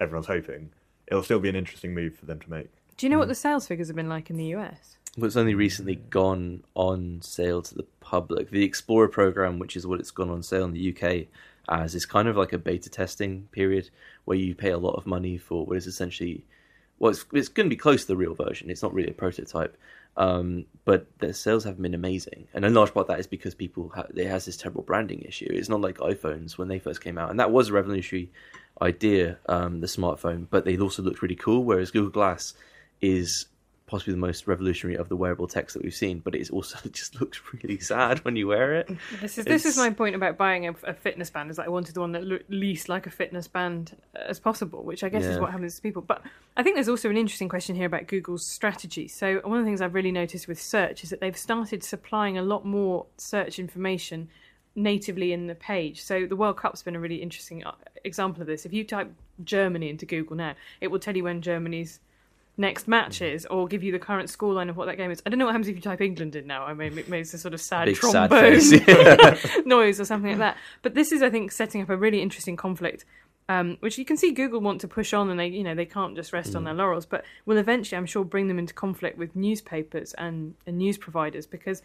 everyone's 0.00 0.26
hoping, 0.26 0.70
it'll 1.06 1.22
still 1.22 1.40
be 1.40 1.48
an 1.48 1.56
interesting 1.56 1.94
move 1.94 2.14
for 2.16 2.26
them 2.26 2.38
to 2.40 2.50
make. 2.50 2.68
Do 2.96 3.06
you 3.06 3.10
know 3.10 3.18
what 3.18 3.28
the 3.28 3.34
sales 3.34 3.66
figures 3.66 3.88
have 3.88 3.96
been 3.96 4.08
like 4.08 4.30
in 4.30 4.36
the 4.36 4.54
US? 4.56 4.96
Well, 5.16 5.26
it's 5.26 5.36
only 5.36 5.54
recently 5.54 5.96
gone 5.96 6.64
on 6.74 7.20
sale 7.22 7.62
to 7.62 7.74
the 7.74 7.84
public. 8.00 8.50
The 8.50 8.64
Explorer 8.64 9.08
program, 9.08 9.58
which 9.58 9.76
is 9.76 9.86
what 9.86 10.00
it's 10.00 10.10
gone 10.10 10.28
on 10.30 10.42
sale 10.42 10.64
in 10.64 10.72
the 10.72 10.94
UK 10.94 11.26
as, 11.68 11.94
is 11.94 12.04
kind 12.04 12.28
of 12.28 12.36
like 12.36 12.52
a 12.52 12.58
beta 12.58 12.90
testing 12.90 13.48
period 13.52 13.90
where 14.26 14.36
you 14.36 14.54
pay 14.54 14.70
a 14.70 14.78
lot 14.78 14.94
of 14.96 15.06
money 15.06 15.38
for 15.38 15.64
what 15.66 15.76
is 15.76 15.86
essentially, 15.86 16.44
well, 16.98 17.10
it's, 17.10 17.24
it's 17.32 17.48
going 17.48 17.66
to 17.66 17.74
be 17.74 17.76
close 17.76 18.02
to 18.02 18.08
the 18.08 18.16
real 18.16 18.34
version. 18.34 18.70
It's 18.70 18.82
not 18.82 18.94
really 18.94 19.10
a 19.10 19.14
prototype, 19.14 19.76
um, 20.16 20.66
but 20.84 21.06
the 21.18 21.34
sales 21.34 21.64
haven't 21.64 21.82
been 21.82 21.94
amazing, 21.94 22.46
and 22.54 22.64
a 22.64 22.70
large 22.70 22.94
part 22.94 23.04
of 23.04 23.08
that 23.08 23.20
is 23.20 23.26
because 23.26 23.54
people 23.54 23.90
ha- 23.94 24.06
it 24.14 24.26
has 24.26 24.44
this 24.44 24.56
terrible 24.56 24.82
branding 24.82 25.22
issue. 25.22 25.48
It's 25.50 25.68
not 25.68 25.80
like 25.80 25.98
iPhones 25.98 26.56
when 26.56 26.68
they 26.68 26.78
first 26.78 27.02
came 27.02 27.18
out, 27.18 27.30
and 27.30 27.40
that 27.40 27.50
was 27.50 27.68
a 27.68 27.72
revolutionary 27.72 28.30
idea, 28.80 29.38
um, 29.48 29.80
the 29.80 29.86
smartphone, 29.86 30.46
but 30.50 30.64
they 30.64 30.78
also 30.78 31.02
looked 31.02 31.22
really 31.22 31.36
cool. 31.36 31.64
Whereas 31.64 31.90
Google 31.90 32.10
Glass 32.10 32.54
is 33.00 33.46
possibly 33.86 34.14
the 34.14 34.18
most 34.18 34.46
revolutionary 34.46 34.96
of 34.96 35.08
the 35.08 35.16
wearable 35.16 35.46
techs 35.46 35.74
that 35.74 35.82
we've 35.82 35.94
seen, 35.94 36.18
but 36.20 36.34
it 36.34 36.50
also 36.50 36.78
just 36.92 37.20
looks 37.20 37.40
really 37.52 37.78
sad 37.78 38.24
when 38.24 38.36
you 38.36 38.46
wear 38.46 38.74
it. 38.74 38.88
This 39.20 39.38
is 39.38 39.44
this 39.44 39.66
is 39.66 39.76
my 39.76 39.90
point 39.90 40.14
about 40.14 40.36
buying 40.36 40.66
a, 40.66 40.74
a 40.84 40.94
fitness 40.94 41.30
band. 41.30 41.50
Is 41.50 41.56
that 41.56 41.66
I 41.66 41.68
wanted 41.68 41.94
the 41.94 42.00
one 42.00 42.12
that 42.12 42.24
looked 42.24 42.50
least 42.50 42.88
like 42.88 43.06
a 43.06 43.10
fitness 43.10 43.46
band 43.46 43.96
as 44.14 44.40
possible, 44.40 44.82
which 44.82 45.04
I 45.04 45.08
guess 45.08 45.24
is 45.24 45.38
what 45.38 45.50
happens 45.50 45.76
to 45.76 45.82
people. 45.82 46.02
But 46.02 46.22
I 46.56 46.62
think 46.62 46.76
there's 46.76 46.88
also 46.88 47.10
an 47.10 47.16
interesting 47.16 47.48
question 47.48 47.76
here 47.76 47.86
about 47.86 48.06
Google's 48.06 48.46
strategy. 48.46 49.08
So 49.08 49.40
one 49.44 49.58
of 49.58 49.64
the 49.64 49.68
things 49.68 49.80
I've 49.80 49.94
really 49.94 50.12
noticed 50.12 50.48
with 50.48 50.60
search 50.60 51.04
is 51.04 51.10
that 51.10 51.20
they've 51.20 51.36
started 51.36 51.82
supplying 51.82 52.38
a 52.38 52.42
lot 52.42 52.64
more 52.64 53.06
search 53.18 53.58
information 53.58 54.28
natively 54.76 55.32
in 55.32 55.46
the 55.46 55.54
page. 55.54 56.02
So 56.02 56.26
the 56.26 56.36
World 56.36 56.56
Cup's 56.56 56.82
been 56.82 56.96
a 56.96 57.00
really 57.00 57.16
interesting 57.16 57.64
uh, 57.64 57.72
example 58.04 58.40
of 58.40 58.46
this. 58.46 58.66
If 58.66 58.72
you 58.72 58.84
type 58.84 59.12
Germany 59.44 59.88
into 59.88 60.06
Google 60.06 60.36
now, 60.36 60.54
it 60.80 60.88
will 60.88 60.98
tell 60.98 61.16
you 61.16 61.24
when 61.24 61.42
Germany's 61.42 62.00
next 62.56 62.86
match 62.86 63.20
is 63.20 63.46
or 63.46 63.66
give 63.66 63.82
you 63.82 63.92
the 63.92 63.98
current 63.98 64.28
scoreline 64.28 64.68
of 64.68 64.76
what 64.76 64.86
that 64.86 64.96
game 64.96 65.10
is. 65.10 65.22
I 65.26 65.30
don't 65.30 65.38
know 65.38 65.46
what 65.46 65.52
happens 65.52 65.68
if 65.68 65.76
you 65.76 65.82
type 65.82 66.00
England 66.00 66.36
in 66.36 66.46
now. 66.46 66.64
I 66.64 66.74
mean, 66.74 66.96
it 66.96 67.08
makes 67.08 67.34
a 67.34 67.38
sort 67.38 67.54
of 67.54 67.60
sad 67.60 67.86
Big 67.86 67.96
trombone 67.96 68.28
face. 68.28 68.72
noise 69.66 70.00
or 70.00 70.04
something 70.04 70.30
like 70.30 70.38
that. 70.38 70.56
But 70.82 70.94
this 70.94 71.12
is, 71.12 71.22
I 71.22 71.30
think, 71.30 71.52
setting 71.52 71.82
up 71.82 71.90
a 71.90 71.96
really 71.96 72.22
interesting 72.22 72.56
conflict. 72.56 73.04
Um, 73.46 73.76
which 73.80 73.98
you 73.98 74.06
can 74.06 74.16
see 74.16 74.32
Google 74.32 74.62
want 74.62 74.80
to 74.80 74.88
push 74.88 75.12
on, 75.12 75.28
and 75.28 75.38
they, 75.38 75.48
you 75.48 75.64
know, 75.64 75.74
they 75.74 75.84
can't 75.84 76.16
just 76.16 76.32
rest 76.32 76.56
on 76.56 76.64
their 76.64 76.72
laurels. 76.72 77.04
But 77.04 77.26
will 77.44 77.58
eventually, 77.58 77.98
I'm 77.98 78.06
sure, 78.06 78.24
bring 78.24 78.48
them 78.48 78.58
into 78.58 78.72
conflict 78.72 79.18
with 79.18 79.36
newspapers 79.36 80.14
and, 80.14 80.54
and 80.66 80.78
news 80.78 80.96
providers 80.96 81.46
because 81.46 81.82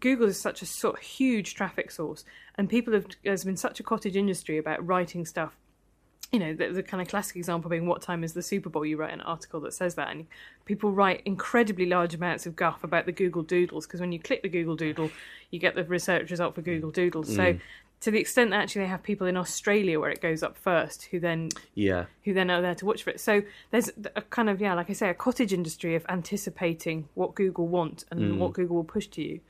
Google 0.00 0.26
is 0.26 0.40
such 0.40 0.60
a 0.60 0.66
sort 0.66 0.96
of 0.96 1.02
huge 1.02 1.54
traffic 1.54 1.92
source, 1.92 2.24
and 2.56 2.68
people 2.68 2.94
have 2.94 3.06
there's 3.22 3.44
been 3.44 3.56
such 3.56 3.78
a 3.78 3.84
cottage 3.84 4.16
industry 4.16 4.58
about 4.58 4.84
writing 4.84 5.24
stuff 5.24 5.56
you 6.32 6.38
know, 6.38 6.54
the, 6.54 6.68
the 6.68 6.82
kind 6.82 7.00
of 7.00 7.08
classic 7.08 7.36
example 7.36 7.70
being 7.70 7.86
what 7.86 8.02
time 8.02 8.22
is 8.22 8.34
the 8.34 8.42
Super 8.42 8.68
Bowl? 8.68 8.84
You 8.84 8.98
write 8.98 9.14
an 9.14 9.22
article 9.22 9.60
that 9.60 9.72
says 9.72 9.94
that, 9.94 10.10
and 10.10 10.26
people 10.66 10.90
write 10.90 11.22
incredibly 11.24 11.86
large 11.86 12.14
amounts 12.14 12.44
of 12.44 12.54
guff 12.54 12.84
about 12.84 13.06
the 13.06 13.12
Google 13.12 13.42
Doodles 13.42 13.86
because 13.86 14.00
when 14.00 14.12
you 14.12 14.20
click 14.20 14.42
the 14.42 14.48
Google 14.48 14.76
Doodle, 14.76 15.10
you 15.50 15.58
get 15.58 15.74
the 15.74 15.84
research 15.84 16.30
result 16.30 16.54
for 16.54 16.60
Google 16.60 16.90
Doodles. 16.90 17.34
So, 17.34 17.54
mm. 17.54 17.60
to 18.00 18.10
the 18.10 18.18
extent 18.18 18.50
that 18.50 18.60
actually 18.60 18.82
they 18.82 18.88
have 18.88 19.02
people 19.02 19.26
in 19.26 19.38
Australia 19.38 19.98
where 19.98 20.10
it 20.10 20.20
goes 20.20 20.42
up 20.42 20.58
first, 20.58 21.04
who 21.04 21.18
then 21.18 21.48
yeah. 21.74 22.04
who 22.24 22.34
then 22.34 22.50
are 22.50 22.60
there 22.60 22.74
to 22.74 22.84
watch 22.84 23.02
for 23.02 23.10
it. 23.10 23.20
So 23.20 23.42
there's 23.70 23.90
a 24.14 24.20
kind 24.20 24.50
of 24.50 24.60
yeah, 24.60 24.74
like 24.74 24.90
I 24.90 24.92
say, 24.92 25.08
a 25.08 25.14
cottage 25.14 25.54
industry 25.54 25.94
of 25.94 26.04
anticipating 26.10 27.08
what 27.14 27.34
Google 27.34 27.68
want 27.68 28.04
and 28.10 28.20
mm. 28.20 28.36
what 28.36 28.52
Google 28.52 28.76
will 28.76 28.84
push 28.84 29.06
to 29.08 29.22
you. 29.22 29.40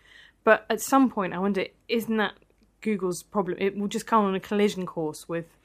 But 0.44 0.64
at 0.70 0.80
some 0.80 1.10
point, 1.10 1.34
I 1.34 1.40
wonder, 1.40 1.66
isn't 1.88 2.16
that 2.18 2.34
Google's 2.80 3.24
problem? 3.24 3.58
It 3.60 3.76
will 3.76 3.88
just 3.88 4.06
come 4.06 4.24
on 4.24 4.36
a 4.36 4.40
collision 4.40 4.86
course 4.86 5.28
with 5.28 5.57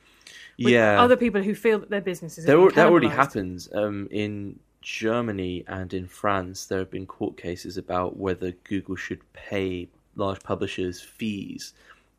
yeah. 0.57 1.01
other 1.01 1.17
people 1.17 1.41
who 1.41 1.55
feel 1.55 1.79
that 1.79 1.89
their 1.89 2.01
businesses 2.01 2.45
There, 2.45 2.57
are 2.57 2.67
being 2.67 2.75
that 2.75 2.87
already 2.87 3.07
happens 3.07 3.69
um, 3.73 4.07
in 4.11 4.59
Germany 4.81 5.63
and 5.67 5.93
in 5.93 6.07
France. 6.07 6.65
There 6.65 6.79
have 6.79 6.91
been 6.91 7.05
court 7.05 7.37
cases 7.37 7.77
about 7.77 8.17
whether 8.17 8.51
Google 8.63 8.95
should 8.95 9.21
pay 9.33 9.89
large 10.15 10.41
publishers 10.43 11.01
fees 11.01 11.73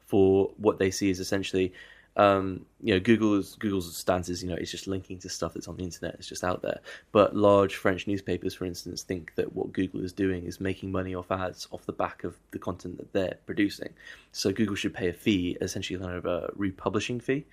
for 0.07 0.51
what 0.59 0.79
they 0.79 0.91
see 0.91 1.11
as 1.11 1.21
essentially, 1.21 1.73
um, 2.17 2.65
you 2.81 2.95
know, 2.95 3.01
Google's 3.01 3.57
Google's 3.57 3.97
stance 3.97 4.29
is 4.29 4.43
you 4.43 4.49
know 4.49 4.55
it's 4.55 4.71
just 4.71 4.87
linking 4.87 5.19
to 5.19 5.29
stuff 5.29 5.55
that's 5.55 5.69
on 5.69 5.77
the 5.77 5.85
internet. 5.85 6.15
It's 6.15 6.29
just 6.29 6.45
out 6.45 6.63
there. 6.63 6.81
But 7.13 7.35
large 7.35 7.77
French 7.77 8.07
newspapers, 8.07 8.55
for 8.55 8.65
instance, 8.67 9.03
think 9.03 9.35
that 9.35 9.55
what 9.55 9.73
Google 9.73 10.05
is 10.05 10.13
doing 10.13 10.45
is 10.45 10.61
making 10.61 10.93
money 10.93 11.15
off 11.15 11.31
ads 11.31 11.67
off 11.73 11.87
the 11.87 11.93
back 11.93 12.25
of 12.25 12.37
the 12.53 12.59
content 12.59 12.99
that 12.99 13.13
they're 13.13 13.39
producing. 13.47 13.91
So 14.33 14.53
Google 14.53 14.77
should 14.77 14.95
pay 14.95 15.09
a 15.09 15.13
fee, 15.13 15.57
essentially 15.61 15.99
kind 15.99 16.15
of 16.15 16.27
a 16.27 16.51
republishing 16.55 17.21
fee, 17.21 17.47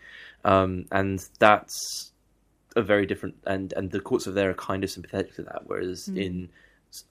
um, 0.45 0.85
and 0.91 1.25
that's 1.39 2.11
a 2.75 2.81
very 2.81 3.05
different 3.05 3.35
and 3.45 3.73
and 3.73 3.91
the 3.91 3.99
courts 3.99 4.27
of 4.27 4.33
there 4.33 4.49
are 4.49 4.53
kind 4.53 4.83
of 4.83 4.89
sympathetic 4.89 5.35
to 5.35 5.43
that 5.43 5.63
whereas 5.65 6.05
Hmm. 6.05 6.17
in 6.17 6.49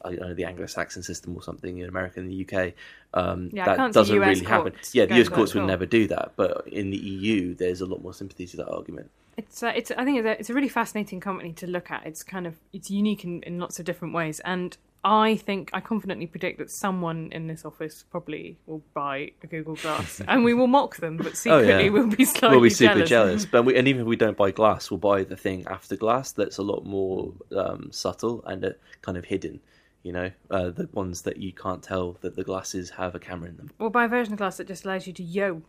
I 0.04 0.10
don't 0.10 0.20
know 0.20 0.34
the 0.34 0.44
Anglo-Saxon 0.44 1.02
system 1.02 1.34
or 1.34 1.42
something 1.42 1.78
in 1.78 1.88
America 1.88 2.20
and 2.20 2.30
the 2.30 2.46
UK 2.46 2.74
um, 3.14 3.50
Yeah, 3.52 3.64
that 3.76 3.92
doesn't 3.92 4.18
really 4.18 4.44
happen. 4.44 4.74
yeah 4.92 5.06
the 5.06 5.20
US 5.22 5.28
courts 5.28 5.54
would 5.54 5.64
never 5.64 5.86
do 5.86 6.06
that 6.08 6.32
but 6.36 6.66
in 6.68 6.90
the 6.90 6.96
EU 6.98 7.54
there's 7.54 7.80
a 7.80 7.86
lot 7.86 8.02
more 8.02 8.14
sympathy 8.14 8.46
to 8.46 8.56
that 8.58 8.68
argument. 8.68 9.10
It's 9.36 9.62
uh, 9.62 9.72
it's 9.74 9.90
I 9.92 10.04
think 10.04 10.18
it's 10.18 10.26
a, 10.26 10.38
it's 10.40 10.50
a 10.50 10.54
really 10.54 10.68
fascinating 10.68 11.18
company 11.20 11.52
to 11.54 11.66
look 11.66 11.90
at. 11.90 12.04
It's 12.04 12.22
kind 12.22 12.46
of 12.46 12.56
it's 12.72 12.90
unique 12.90 13.24
in, 13.24 13.42
in 13.44 13.58
lots 13.58 13.78
of 13.78 13.86
different 13.86 14.12
ways, 14.12 14.40
and 14.40 14.76
I 15.02 15.36
think 15.36 15.70
I 15.72 15.80
confidently 15.80 16.26
predict 16.26 16.58
that 16.58 16.70
someone 16.70 17.30
in 17.32 17.46
this 17.46 17.64
office 17.64 18.04
probably 18.10 18.58
will 18.66 18.82
buy 18.92 19.30
a 19.42 19.46
Google 19.46 19.74
Glass, 19.76 20.20
and 20.28 20.44
we 20.44 20.52
will 20.52 20.66
mock 20.66 20.96
them, 20.96 21.16
but 21.16 21.36
secretly 21.38 21.72
Oh, 21.72 21.78
yeah. 21.78 21.88
we'll 21.88 22.06
be 22.08 22.24
slightly 22.26 22.56
we'll 22.56 22.62
be 22.62 22.68
super 22.70 22.94
jealous. 23.04 23.08
jealous, 23.08 23.44
but 23.50 23.62
we, 23.62 23.76
and 23.76 23.88
even 23.88 24.02
if 24.02 24.06
we 24.06 24.16
don't 24.16 24.36
buy 24.36 24.50
glass 24.50 24.90
we'll 24.90 24.98
buy 24.98 25.24
the 25.24 25.36
thing 25.36 25.66
after 25.68 25.96
glass 25.96 26.32
that's 26.32 26.58
a 26.58 26.62
lot 26.62 26.84
more 26.84 27.32
um, 27.56 27.88
subtle 27.90 28.44
and 28.46 28.62
uh, 28.64 28.70
kind 29.00 29.16
of 29.16 29.24
hidden 29.24 29.58
you 30.02 30.12
know 30.12 30.30
uh, 30.50 30.68
the 30.70 30.86
ones 30.92 31.22
that 31.22 31.38
you 31.38 31.52
can't 31.52 31.82
tell 31.82 32.18
that 32.20 32.36
the 32.36 32.44
glasses 32.44 32.90
have 32.90 33.14
a 33.14 33.18
camera 33.18 33.48
in 33.48 33.56
them 33.56 33.70
We'll 33.78 33.88
buy 33.90 34.04
a 34.04 34.08
version 34.08 34.34
of 34.34 34.38
Glass 34.38 34.58
that 34.58 34.66
just 34.68 34.84
allows 34.84 35.06
you 35.06 35.12
to 35.14 35.22
yo 35.22 35.62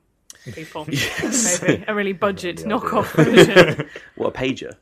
people. 0.53 0.85
Maybe 0.87 1.83
a 1.87 1.95
really 1.95 2.13
budget 2.13 2.57
knockoff 2.65 3.11
version. 3.13 3.89
what 4.15 4.35
a 4.35 4.37
pager 4.37 4.73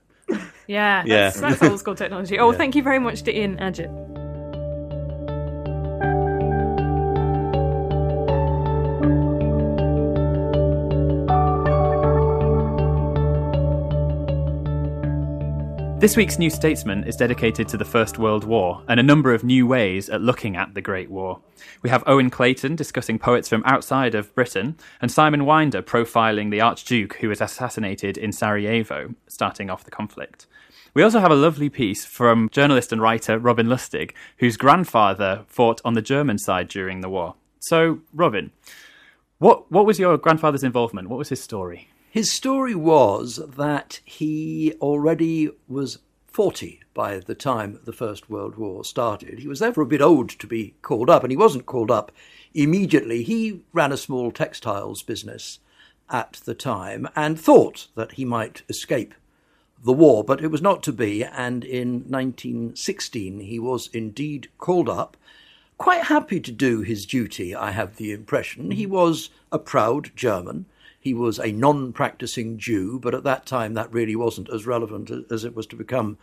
Yeah, 0.67 1.03
Yeah. 1.05 1.29
that's, 1.29 1.39
that's 1.39 1.62
old 1.63 1.79
school 1.79 1.95
technology. 1.95 2.38
Oh, 2.39 2.51
thank 2.51 2.75
you 2.75 2.81
very 2.83 2.99
much 2.99 3.21
to 3.23 3.35
Ian 3.35 3.57
Ajit. 3.57 4.17
This 15.99 16.15
week's 16.15 16.39
New 16.39 16.49
Statesman 16.49 17.03
is 17.03 17.17
dedicated 17.17 17.67
to 17.67 17.75
the 17.75 17.83
First 17.83 18.17
World 18.17 18.45
War 18.45 18.81
and 18.88 19.01
a 19.01 19.03
number 19.03 19.33
of 19.33 19.43
new 19.43 19.67
ways 19.67 20.09
at 20.09 20.21
looking 20.21 20.55
at 20.55 20.73
the 20.73 20.81
Great 20.81 21.12
War. 21.12 21.41
We 21.81 21.89
have 21.89 22.05
Owen 22.07 22.29
Clayton 22.29 22.77
discussing 22.77 23.19
poets 23.19 23.49
from 23.49 23.63
outside 23.65 24.15
of 24.15 24.33
Britain, 24.33 24.77
and 25.01 25.12
Simon 25.12 25.45
Winder 25.45 25.81
profiling 25.81 26.51
the 26.51 26.62
Archduke 26.62 27.15
who 27.15 27.27
was 27.27 27.41
assassinated 27.41 28.17
in 28.17 28.31
Sarajevo, 28.31 29.13
starting 29.27 29.69
off 29.69 29.83
the 29.83 29.91
conflict. 29.91 30.47
We 30.93 31.03
also 31.03 31.19
have 31.19 31.31
a 31.31 31.35
lovely 31.35 31.67
piece 31.67 32.05
from 32.05 32.47
journalist 32.49 32.93
and 32.93 33.01
writer 33.01 33.38
Robin 33.38 33.67
Lustig, 33.67 34.13
whose 34.38 34.55
grandfather 34.55 35.43
fought 35.47 35.81
on 35.83 35.95
the 35.95 36.01
German 36.01 36.38
side 36.38 36.69
during 36.69 37.01
the 37.01 37.09
war. 37.09 37.35
So, 37.59 37.99
Robin, 38.13 38.51
what 39.39 39.69
what 39.69 39.85
was 39.85 39.99
your 39.99 40.17
grandfather's 40.17 40.63
involvement? 40.63 41.09
What 41.09 41.19
was 41.19 41.27
his 41.27 41.43
story? 41.43 41.89
His 42.12 42.32
story 42.32 42.74
was 42.74 43.39
that 43.48 44.00
he 44.04 44.74
already 44.82 45.52
was 45.67 46.00
40 46.26 46.82
by 46.95 47.19
the 47.19 47.36
time 47.36 47.80
the 47.84 47.93
First 47.93 48.32
World 48.32 48.56
War 48.56 48.84
started. 48.84 49.39
He 49.39 49.48
was 49.48 49.60
therefore 49.60 49.84
a 49.84 49.88
bit 49.88 50.02
old 50.02 50.30
to 50.30 50.48
be 50.48 50.74
called 50.82 51.08
up, 51.08 51.24
and 51.24 51.32
he 51.32 51.38
wasn't 51.38 51.67
called 51.67 51.91
up 51.91 52.12
immediately. 52.56 53.22
He 53.22 53.62
ran 53.74 53.91
a 53.91 53.98
small 53.98 54.32
textiles 54.32 55.04
business 55.04 55.60
at 56.10 56.41
the 56.45 56.56
time 56.56 57.08
and 57.15 57.39
thought 57.39 57.89
that 57.93 58.13
he 58.13 58.26
might 58.26 58.63
escape 58.67 59.13
the 59.84 59.93
war, 59.93 60.24
but 60.24 60.43
it 60.43 60.48
was 60.48 60.63
not 60.63 60.82
to 60.84 60.91
be. 60.91 61.24
And 61.24 61.63
in 61.63 62.06
1916, 62.08 63.41
he 63.41 63.60
was 63.60 63.88
indeed 63.93 64.50
called 64.58 64.89
up, 64.89 65.15
quite 65.78 66.06
happy 66.06 66.39
to 66.39 66.52
do 66.52 66.82
his 66.82 67.06
duty, 67.06 67.54
I 67.54 67.69
have 67.69 67.98
the 67.98 68.12
impression. 68.12 68.72
He 68.72 68.88
was 68.88 69.30
a 69.52 69.60
proud 69.60 70.10
German. 70.15 70.65
He 70.99 71.13
was 71.13 71.39
a 71.39 71.51
non 71.51 71.93
practicing 71.93 72.57
Jew, 72.57 72.99
but 72.99 73.15
at 73.15 73.23
that 73.23 73.45
time 73.45 73.73
that 73.73 73.93
really 73.93 74.15
wasn't 74.15 74.49
as 74.49 74.65
relevant 74.65 75.12
as 75.31 75.43
it 75.43 75.55
was 75.55 75.65
to 75.67 75.75
become 75.75 76.17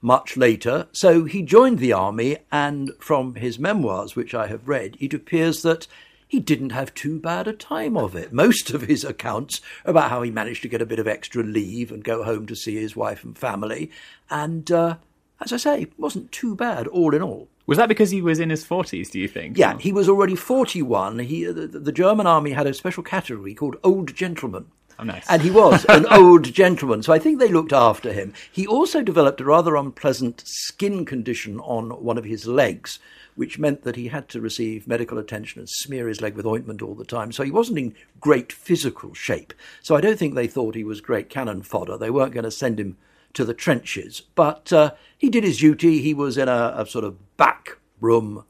much 0.00 0.36
later. 0.36 0.86
So 0.92 1.24
he 1.24 1.42
joined 1.42 1.78
the 1.78 1.92
army, 1.92 2.38
and 2.50 2.92
from 2.98 3.34
his 3.34 3.58
memoirs, 3.58 4.16
which 4.16 4.34
I 4.34 4.46
have 4.46 4.68
read, 4.68 4.96
it 5.00 5.14
appears 5.14 5.62
that 5.62 5.86
he 6.26 6.38
didn't 6.38 6.70
have 6.70 6.94
too 6.94 7.18
bad 7.18 7.48
a 7.48 7.52
time 7.52 7.96
of 7.96 8.14
it. 8.14 8.32
Most 8.32 8.70
of 8.70 8.82
his 8.82 9.04
accounts 9.04 9.60
about 9.84 10.10
how 10.10 10.22
he 10.22 10.30
managed 10.30 10.62
to 10.62 10.68
get 10.68 10.80
a 10.80 10.86
bit 10.86 11.00
of 11.00 11.08
extra 11.08 11.42
leave 11.42 11.90
and 11.90 12.04
go 12.04 12.22
home 12.22 12.46
to 12.46 12.54
see 12.54 12.76
his 12.76 12.94
wife 12.94 13.24
and 13.24 13.36
family. 13.36 13.90
And 14.30 14.70
uh, 14.70 14.96
as 15.40 15.52
I 15.52 15.56
say, 15.56 15.88
wasn't 15.98 16.30
too 16.30 16.54
bad 16.54 16.86
all 16.86 17.14
in 17.14 17.22
all. 17.22 17.48
Was 17.70 17.78
that 17.78 17.88
because 17.88 18.10
he 18.10 18.20
was 18.20 18.40
in 18.40 18.50
his 18.50 18.64
40s, 18.64 19.12
do 19.12 19.20
you 19.20 19.28
think? 19.28 19.56
Yeah, 19.56 19.78
he 19.78 19.92
was 19.92 20.08
already 20.08 20.34
41. 20.34 21.20
He, 21.20 21.46
uh, 21.46 21.52
the, 21.52 21.68
the 21.68 21.92
German 21.92 22.26
army 22.26 22.50
had 22.50 22.66
a 22.66 22.74
special 22.74 23.04
category 23.04 23.54
called 23.54 23.76
old 23.84 24.12
gentleman. 24.12 24.66
Oh, 24.98 25.04
nice. 25.04 25.24
And 25.30 25.40
he 25.40 25.52
was 25.52 25.84
an 25.84 26.04
old 26.10 26.52
gentleman, 26.52 27.04
so 27.04 27.12
I 27.12 27.20
think 27.20 27.38
they 27.38 27.46
looked 27.46 27.72
after 27.72 28.12
him. 28.12 28.34
He 28.50 28.66
also 28.66 29.02
developed 29.02 29.40
a 29.40 29.44
rather 29.44 29.76
unpleasant 29.76 30.42
skin 30.44 31.04
condition 31.04 31.60
on 31.60 31.90
one 32.02 32.18
of 32.18 32.24
his 32.24 32.44
legs, 32.44 32.98
which 33.36 33.56
meant 33.56 33.84
that 33.84 33.94
he 33.94 34.08
had 34.08 34.28
to 34.30 34.40
receive 34.40 34.88
medical 34.88 35.16
attention 35.16 35.60
and 35.60 35.68
smear 35.68 36.08
his 36.08 36.20
leg 36.20 36.34
with 36.34 36.46
ointment 36.46 36.82
all 36.82 36.96
the 36.96 37.04
time. 37.04 37.30
So 37.30 37.44
he 37.44 37.52
wasn't 37.52 37.78
in 37.78 37.94
great 38.18 38.52
physical 38.52 39.14
shape. 39.14 39.54
So 39.80 39.94
I 39.94 40.00
don't 40.00 40.18
think 40.18 40.34
they 40.34 40.48
thought 40.48 40.74
he 40.74 40.82
was 40.82 41.00
great 41.00 41.30
cannon 41.30 41.62
fodder. 41.62 41.96
They 41.96 42.10
weren't 42.10 42.34
going 42.34 42.42
to 42.42 42.50
send 42.50 42.80
him 42.80 42.96
to 43.34 43.44
the 43.44 43.54
trenches. 43.54 44.22
But 44.34 44.72
uh, 44.72 44.92
he 45.16 45.28
did 45.28 45.44
his 45.44 45.58
duty. 45.58 46.00
He 46.00 46.14
was 46.14 46.36
in 46.36 46.48
a, 46.48 46.74
a 46.76 46.86
sort 46.86 47.04
of 47.04 47.36
back 47.36 47.78
room 48.00 48.44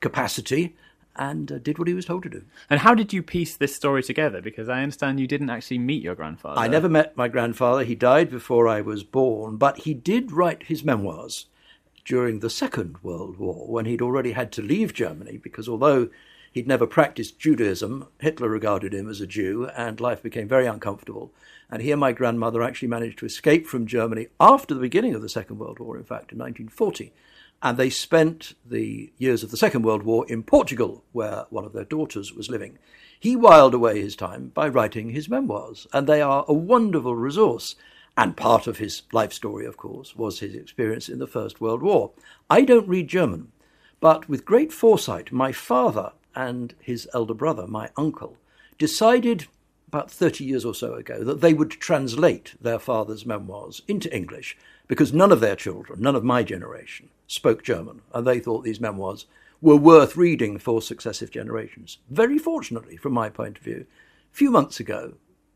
capacity 0.00 0.76
and 1.16 1.52
uh, 1.52 1.58
did 1.58 1.78
what 1.78 1.88
he 1.88 1.94
was 1.94 2.06
told 2.06 2.22
to 2.22 2.28
do. 2.28 2.44
And 2.68 2.80
how 2.80 2.94
did 2.94 3.12
you 3.12 3.22
piece 3.22 3.56
this 3.56 3.74
story 3.74 4.02
together? 4.02 4.40
Because 4.40 4.68
I 4.68 4.82
understand 4.82 5.20
you 5.20 5.26
didn't 5.26 5.50
actually 5.50 5.78
meet 5.78 6.02
your 6.02 6.14
grandfather. 6.14 6.60
I 6.60 6.68
never 6.68 6.88
met 6.88 7.16
my 7.16 7.28
grandfather. 7.28 7.84
He 7.84 7.94
died 7.94 8.30
before 8.30 8.68
I 8.68 8.80
was 8.80 9.04
born, 9.04 9.56
but 9.56 9.78
he 9.78 9.94
did 9.94 10.32
write 10.32 10.64
his 10.64 10.84
memoirs 10.84 11.46
during 12.04 12.40
the 12.40 12.50
Second 12.50 12.96
World 13.02 13.38
War 13.38 13.66
when 13.66 13.84
he'd 13.84 14.02
already 14.02 14.32
had 14.32 14.52
to 14.52 14.62
leave 14.62 14.94
Germany 14.94 15.36
because 15.36 15.68
although 15.68 16.08
he'd 16.50 16.66
never 16.66 16.86
practiced 16.86 17.38
Judaism, 17.38 18.08
Hitler 18.18 18.48
regarded 18.48 18.92
him 18.92 19.08
as 19.08 19.20
a 19.20 19.26
Jew 19.26 19.68
and 19.76 20.00
life 20.00 20.22
became 20.22 20.48
very 20.48 20.66
uncomfortable. 20.66 21.32
And 21.70 21.82
he 21.82 21.92
and 21.92 22.00
my 22.00 22.12
grandmother 22.12 22.62
actually 22.62 22.88
managed 22.88 23.18
to 23.20 23.26
escape 23.26 23.66
from 23.66 23.86
Germany 23.86 24.28
after 24.38 24.74
the 24.74 24.80
beginning 24.80 25.14
of 25.14 25.22
the 25.22 25.28
Second 25.28 25.58
World 25.58 25.78
War, 25.78 25.96
in 25.96 26.04
fact, 26.04 26.32
in 26.32 26.38
1940 26.38 27.12
and 27.62 27.76
they 27.76 27.90
spent 27.90 28.54
the 28.64 29.12
years 29.18 29.42
of 29.42 29.50
the 29.50 29.56
Second 29.56 29.82
World 29.82 30.02
War 30.02 30.24
in 30.28 30.42
Portugal, 30.42 31.04
where 31.12 31.44
one 31.50 31.64
of 31.64 31.72
their 31.72 31.84
daughters 31.84 32.32
was 32.32 32.48
living. 32.48 32.78
He 33.18 33.36
whiled 33.36 33.74
away 33.74 34.00
his 34.00 34.16
time 34.16 34.50
by 34.54 34.68
writing 34.68 35.10
his 35.10 35.28
memoirs, 35.28 35.86
and 35.92 36.06
they 36.06 36.22
are 36.22 36.44
a 36.48 36.54
wonderful 36.54 37.14
resource. 37.14 37.76
And 38.16 38.36
part 38.36 38.66
of 38.66 38.78
his 38.78 39.02
life 39.12 39.32
story, 39.32 39.66
of 39.66 39.76
course, 39.76 40.16
was 40.16 40.40
his 40.40 40.54
experience 40.54 41.08
in 41.08 41.18
the 41.18 41.26
First 41.26 41.60
World 41.60 41.82
War. 41.82 42.12
I 42.48 42.62
don't 42.62 42.88
read 42.88 43.08
German, 43.08 43.52
but 44.00 44.28
with 44.28 44.46
great 44.46 44.72
foresight, 44.72 45.30
my 45.30 45.52
father 45.52 46.12
and 46.34 46.74
his 46.80 47.08
elder 47.14 47.34
brother, 47.34 47.66
my 47.66 47.90
uncle, 47.96 48.36
decided 48.78 49.46
about 49.88 50.10
30 50.10 50.44
years 50.44 50.64
or 50.64 50.74
so 50.74 50.94
ago 50.94 51.24
that 51.24 51.40
they 51.40 51.52
would 51.52 51.70
translate 51.70 52.54
their 52.60 52.78
father's 52.78 53.26
memoirs 53.26 53.82
into 53.88 54.14
English 54.14 54.56
because 54.86 55.12
none 55.12 55.32
of 55.32 55.40
their 55.40 55.56
children, 55.56 56.00
none 56.00 56.14
of 56.14 56.24
my 56.24 56.42
generation, 56.42 57.08
spoke 57.26 57.62
German, 57.62 58.02
and 58.14 58.26
they 58.26 58.38
thought 58.38 58.64
these 58.64 58.80
memoirs 58.80 59.26
were 59.60 59.76
worth 59.76 60.16
reading 60.16 60.58
for 60.58 60.80
successive 60.80 61.30
generations. 61.30 61.98
Very 62.08 62.38
fortunately, 62.38 62.96
from 62.96 63.12
my 63.12 63.28
point 63.28 63.58
of 63.58 63.64
view, 63.64 63.86
a 64.32 64.36
few 64.36 64.50
months 64.50 64.80
ago, 64.80 65.14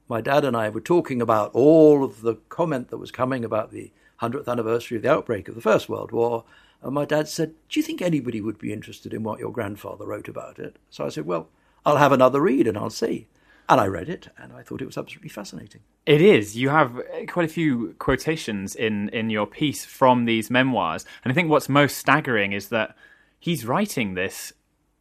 my 0.08 0.20
dad 0.20 0.44
and 0.44 0.56
I 0.56 0.68
were 0.68 0.80
talking 0.80 1.22
about 1.22 1.50
all 1.54 2.04
of 2.04 2.20
the 2.22 2.34
comment 2.48 2.90
that 2.90 2.98
was 2.98 3.10
coming 3.10 3.44
about 3.44 3.70
the 3.70 3.92
100th 4.30 4.48
anniversary 4.48 4.96
of 4.96 5.02
the 5.02 5.12
outbreak 5.12 5.48
of 5.48 5.54
the 5.54 5.60
First 5.60 5.88
World 5.88 6.12
War. 6.12 6.44
And 6.82 6.94
my 6.94 7.04
dad 7.04 7.28
said, 7.28 7.54
Do 7.68 7.80
you 7.80 7.84
think 7.84 8.02
anybody 8.02 8.40
would 8.40 8.58
be 8.58 8.72
interested 8.72 9.14
in 9.14 9.22
what 9.22 9.40
your 9.40 9.52
grandfather 9.52 10.06
wrote 10.06 10.28
about 10.28 10.58
it? 10.58 10.76
So 10.90 11.04
I 11.04 11.08
said, 11.08 11.26
Well, 11.26 11.48
I'll 11.84 11.96
have 11.96 12.12
another 12.12 12.40
read 12.40 12.66
and 12.66 12.76
I'll 12.76 12.90
see. 12.90 13.28
And 13.66 13.80
I 13.80 13.86
read 13.86 14.10
it, 14.10 14.28
and 14.36 14.52
I 14.52 14.62
thought 14.62 14.82
it 14.82 14.86
was 14.86 14.98
absolutely 14.98 15.30
fascinating. 15.30 15.80
It 16.04 16.20
is. 16.20 16.54
You 16.54 16.68
have 16.68 16.98
uh, 16.98 17.24
quite 17.26 17.46
a 17.46 17.52
few 17.52 17.94
quotations 17.98 18.74
in, 18.74 19.08
in 19.08 19.30
your 19.30 19.46
piece 19.46 19.86
from 19.86 20.26
these 20.26 20.50
memoirs. 20.50 21.06
And 21.24 21.32
I 21.32 21.34
think 21.34 21.48
what's 21.48 21.70
most 21.70 21.96
staggering 21.96 22.52
is 22.52 22.68
that 22.68 22.94
he's 23.38 23.64
writing 23.64 24.12
this 24.12 24.52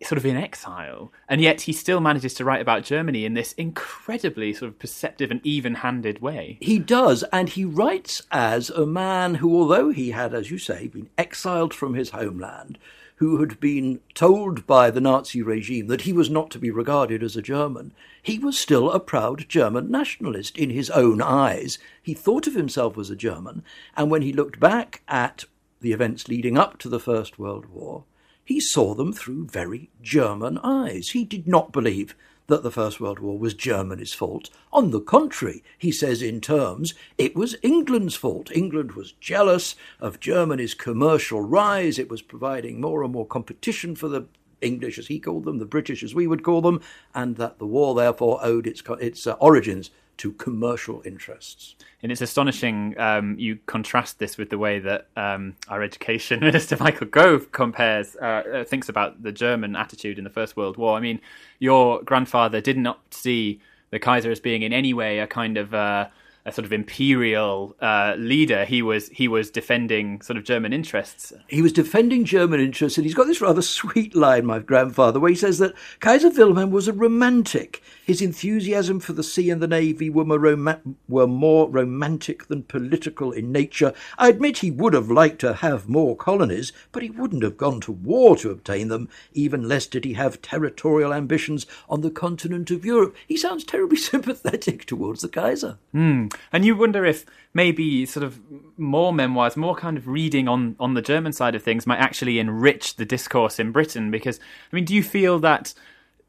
sort 0.06 0.18
of 0.18 0.26
in 0.26 0.36
exile, 0.36 1.12
and 1.28 1.42
yet 1.42 1.62
he 1.62 1.74
still 1.74 2.00
manages 2.00 2.34
to 2.36 2.46
write 2.46 2.62
about 2.62 2.84
Germany 2.84 3.26
in 3.26 3.34
this 3.34 3.54
incredibly 3.54 4.54
sort 4.54 4.70
of 4.70 4.80
perceptive 4.80 5.32
and 5.32 5.42
even 5.44 5.76
handed 5.76 6.22
way. 6.22 6.58
He 6.62 6.80
does, 6.80 7.24
and 7.32 7.50
he 7.50 7.66
writes 7.66 8.22
as 8.32 8.70
a 8.70 8.86
man 8.86 9.36
who, 9.36 9.56
although 9.58 9.90
he 9.90 10.12
had, 10.12 10.34
as 10.34 10.52
you 10.52 10.58
say, 10.58 10.88
been 10.88 11.10
exiled 11.18 11.74
from 11.74 11.94
his 11.94 12.12
homeland, 12.12 12.78
who 13.18 13.40
had 13.40 13.60
been 13.60 14.00
told 14.14 14.66
by 14.68 14.90
the 14.90 15.02
Nazi 15.02 15.42
regime 15.42 15.88
that 15.88 16.02
he 16.02 16.14
was 16.14 16.30
not 16.30 16.50
to 16.52 16.60
be 16.60 16.72
regarded 16.72 17.24
as 17.24 17.36
a 17.36 17.42
German, 17.42 17.94
he 18.22 18.40
was 18.40 18.58
still 18.58 18.92
a 18.92 19.00
proud 19.00 19.48
German 19.48 19.90
nationalist 19.90 20.58
in 20.58 20.70
his 20.70 20.90
own 20.90 21.22
eyes. 21.22 21.78
He 22.02 22.14
thought 22.14 22.48
of 22.48 22.56
himself 22.56 22.98
as 22.98 23.10
a 23.10 23.16
German, 23.16 23.64
and 23.96 24.10
when 24.10 24.24
he 24.24 24.34
looked 24.34 24.60
back 24.60 25.02
at 25.08 25.46
the 25.82 25.92
events 25.92 26.28
leading 26.28 26.58
up 26.58 26.80
to 26.80 26.90
the 26.90 27.00
First 27.00 27.38
World 27.38 27.68
War, 27.68 28.04
he 28.46 28.60
saw 28.60 28.94
them 28.94 29.14
through 29.14 29.48
very 29.48 29.90
German 30.02 30.58
eyes. 30.60 31.10
He 31.10 31.24
did 31.24 31.48
not 31.48 31.72
believe 31.72 32.16
that 32.48 32.64
the 32.64 32.72
First 32.72 33.00
World 33.00 33.20
War 33.20 33.38
was 33.38 33.54
Germany's 33.54 34.14
fault. 34.14 34.50
On 34.72 34.92
the 34.92 35.00
contrary, 35.00 35.64
he 35.78 35.92
says 35.92 36.22
in 36.22 36.42
terms, 36.42 36.94
it 37.18 37.36
was 37.36 37.56
England's 37.62 38.16
fault. 38.16 38.52
England 38.52 38.94
was 38.94 39.14
jealous 39.14 39.76
of 40.00 40.20
Germany's 40.20 40.74
commercial 40.74 41.42
rise. 41.42 41.98
It 41.98 42.10
was 42.10 42.22
providing 42.22 42.82
more 42.82 43.04
and 43.04 43.14
more 43.14 43.26
competition 43.26 43.96
for 43.96 44.10
the 44.10 44.28
English, 44.62 44.98
as 44.98 45.08
he 45.08 45.20
called 45.20 45.46
them, 45.46 45.60
the 45.60 45.66
British, 45.66 46.04
as 46.04 46.16
we 46.16 46.28
would 46.28 46.44
call 46.44 46.62
them, 46.62 46.82
and 47.14 47.36
that 47.38 47.60
the 47.60 47.68
war 47.68 47.96
therefore 47.96 48.40
owed 48.42 48.68
its, 48.68 48.82
its 49.00 49.28
uh, 49.28 49.34
origins 49.34 49.90
to 50.18 50.32
commercial 50.34 51.02
interests. 51.06 51.76
And 52.02 52.12
it's 52.12 52.22
astonishing 52.22 53.00
um, 53.00 53.38
you 53.40 53.60
contrast 53.66 54.20
this 54.20 54.38
with 54.38 54.50
the 54.50 54.58
way 54.58 54.80
that 54.80 55.08
um, 55.16 55.56
our 55.70 55.82
education 55.82 56.40
minister 56.42 56.78
Michael 56.80 57.08
Gove 57.08 57.52
compares, 57.52 58.16
uh, 58.18 58.26
uh, 58.26 58.64
thinks 58.64 58.90
about 58.90 59.24
the 59.24 59.32
German 59.32 59.76
attitude 59.76 60.18
in 60.18 60.24
the 60.24 60.30
First 60.30 60.58
World 60.58 60.78
War. 60.78 60.98
I 60.98 61.00
mean, 61.00 61.22
your 61.60 62.02
grandfather 62.04 62.62
did 62.62 62.78
not 62.78 63.00
see 63.14 63.62
the 63.92 64.00
Kaiser 64.00 64.32
as 64.32 64.40
being 64.40 64.64
in 64.64 64.74
any 64.74 64.94
way 64.94 65.20
a 65.20 65.28
kind 65.28 65.58
of 65.58 65.74
uh, 65.74 66.08
a 66.46 66.52
sort 66.52 66.66
of 66.66 66.74
imperial 66.74 67.76
uh, 67.80 68.16
leader. 68.18 68.66
He 68.66 68.82
was 68.82 69.08
he 69.10 69.28
was 69.28 69.50
defending 69.50 70.22
sort 70.22 70.38
of 70.38 70.44
German 70.44 70.74
interests. 70.74 71.32
He 71.48 71.62
was 71.62 71.72
defending 71.72 72.26
German 72.26 72.60
interests, 72.60 72.98
and 72.98 73.06
he's 73.06 73.14
got 73.14 73.28
this 73.28 73.42
rather 73.42 73.62
sweet 73.80 74.16
line, 74.16 74.46
my 74.46 74.60
grandfather, 74.60 75.20
where 75.20 75.30
he 75.30 75.36
says 75.36 75.60
that 75.60 75.74
Kaiser 76.00 76.30
Wilhelm 76.30 76.72
was 76.72 76.88
a 76.88 76.94
romantic. 76.94 77.82
His 78.06 78.22
enthusiasm 78.22 79.00
for 79.00 79.14
the 79.14 79.24
sea 79.24 79.50
and 79.50 79.62
the 79.62 79.68
navy 79.68 80.10
were 80.10 80.26
more, 80.26 80.40
rom- 80.40 80.98
were 81.08 81.28
more 81.28 81.70
romantic 81.70 82.48
than 82.48 82.64
political 82.64 83.32
in 83.32 83.52
nature. 83.52 83.94
I 84.18 84.30
admit 84.30 84.58
he 84.58 84.72
would 84.72 84.94
have 84.94 85.10
liked 85.10 85.40
to 85.40 85.54
have 85.54 85.88
more 85.88 86.16
colonies, 86.16 86.74
but 86.92 87.02
he 87.02 87.10
wouldn't 87.10 87.44
have 87.44 87.58
gone 87.58 87.80
to 87.82 87.92
war 87.92 88.36
to 88.38 88.52
obtain 88.52 88.90
them. 88.90 89.08
Even 89.34 89.68
less 89.68 89.88
did 89.88 90.04
he 90.04 90.14
have 90.14 90.42
territorial 90.42 91.14
ambitions 91.14 91.66
on 91.90 92.02
the 92.02 92.12
continent 92.12 92.72
of 92.72 92.84
Europe. 92.84 93.16
He 93.28 93.38
sounds 93.38 93.64
terribly 93.64 93.98
sympathetic 94.14 94.86
towards 94.86 95.22
the 95.22 95.30
Kaiser. 95.30 95.78
Mm. 95.96 96.34
And 96.52 96.66
you 96.66 96.76
wonder 96.76 97.06
if 97.06 97.26
maybe 97.54 98.06
sort 98.06 98.26
of 98.26 98.42
more 98.78 99.14
memoirs, 99.14 99.56
more 99.56 99.76
kind 99.76 99.98
of 99.98 100.08
reading 100.08 100.48
on, 100.48 100.76
on 100.80 100.94
the 100.94 101.02
German 101.02 101.32
side 101.32 101.56
of 101.56 101.64
things 101.64 101.88
might 101.88 102.00
actually 102.00 102.40
enrich 102.40 102.98
the 102.98 103.06
discourse 103.06 103.60
in 103.60 103.72
Britain. 103.72 104.12
Because, 104.12 104.40
I 104.72 104.76
mean, 104.76 104.86
do 104.86 104.94
you 104.94 105.04
feel 105.04 105.40
that 105.40 105.74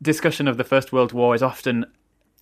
discussion 0.05 0.47
of 0.47 0.57
the 0.57 0.65
First 0.65 0.93
World 0.93 1.13
War 1.13 1.35
is 1.35 1.43
often 1.43 1.87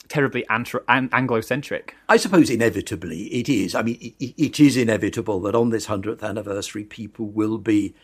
terribly 0.09 0.46
antro- 0.48 0.85
an- 0.88 1.09
Anglo-centric? 1.12 1.96
I 2.09 2.18
suppose 2.18 2.51
inevitably 2.51 3.25
it 3.27 3.48
is. 3.48 3.75
I 3.75 3.83
mean, 3.83 4.14
it, 4.20 4.35
it 4.37 4.61
is 4.61 4.77
inevitable 4.77 5.40
that 5.40 5.55
on 5.55 5.70
this 5.70 5.87
100th 5.87 6.22
anniversary, 6.22 6.85
people 6.85 7.27
will 7.27 7.59
be 7.59 7.94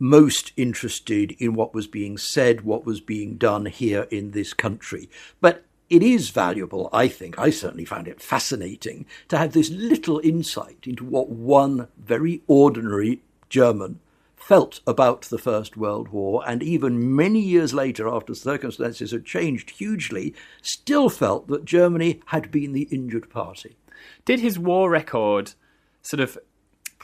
most 0.00 0.52
interested 0.56 1.32
in 1.38 1.54
what 1.54 1.72
was 1.72 1.86
being 1.86 2.18
said, 2.18 2.62
what 2.62 2.84
was 2.84 3.00
being 3.00 3.36
done 3.36 3.66
here 3.66 4.08
in 4.10 4.32
this 4.32 4.52
country. 4.52 5.08
But 5.40 5.64
it 5.88 6.02
is 6.02 6.30
valuable, 6.30 6.88
I 6.92 7.06
think. 7.08 7.38
I 7.38 7.50
certainly 7.50 7.84
found 7.84 8.08
it 8.08 8.20
fascinating 8.20 9.06
to 9.28 9.38
have 9.38 9.52
this 9.52 9.70
little 9.70 10.18
insight 10.20 10.86
into 10.86 11.04
what 11.04 11.28
one 11.28 11.88
very 11.96 12.42
ordinary 12.48 13.20
German 13.48 14.00
felt 14.46 14.80
about 14.86 15.22
the 15.22 15.38
First 15.38 15.74
World 15.74 16.08
War, 16.08 16.42
and 16.46 16.62
even 16.62 17.16
many 17.16 17.40
years 17.40 17.72
later, 17.72 18.06
after 18.06 18.34
circumstances 18.34 19.10
had 19.10 19.24
changed 19.24 19.70
hugely, 19.70 20.34
still 20.60 21.08
felt 21.08 21.48
that 21.48 21.64
Germany 21.64 22.20
had 22.26 22.50
been 22.50 22.72
the 22.72 22.86
injured 22.90 23.30
party. 23.30 23.74
Did 24.26 24.40
his 24.40 24.58
war 24.58 24.90
record 24.90 25.52
sort 26.02 26.20
of 26.20 26.36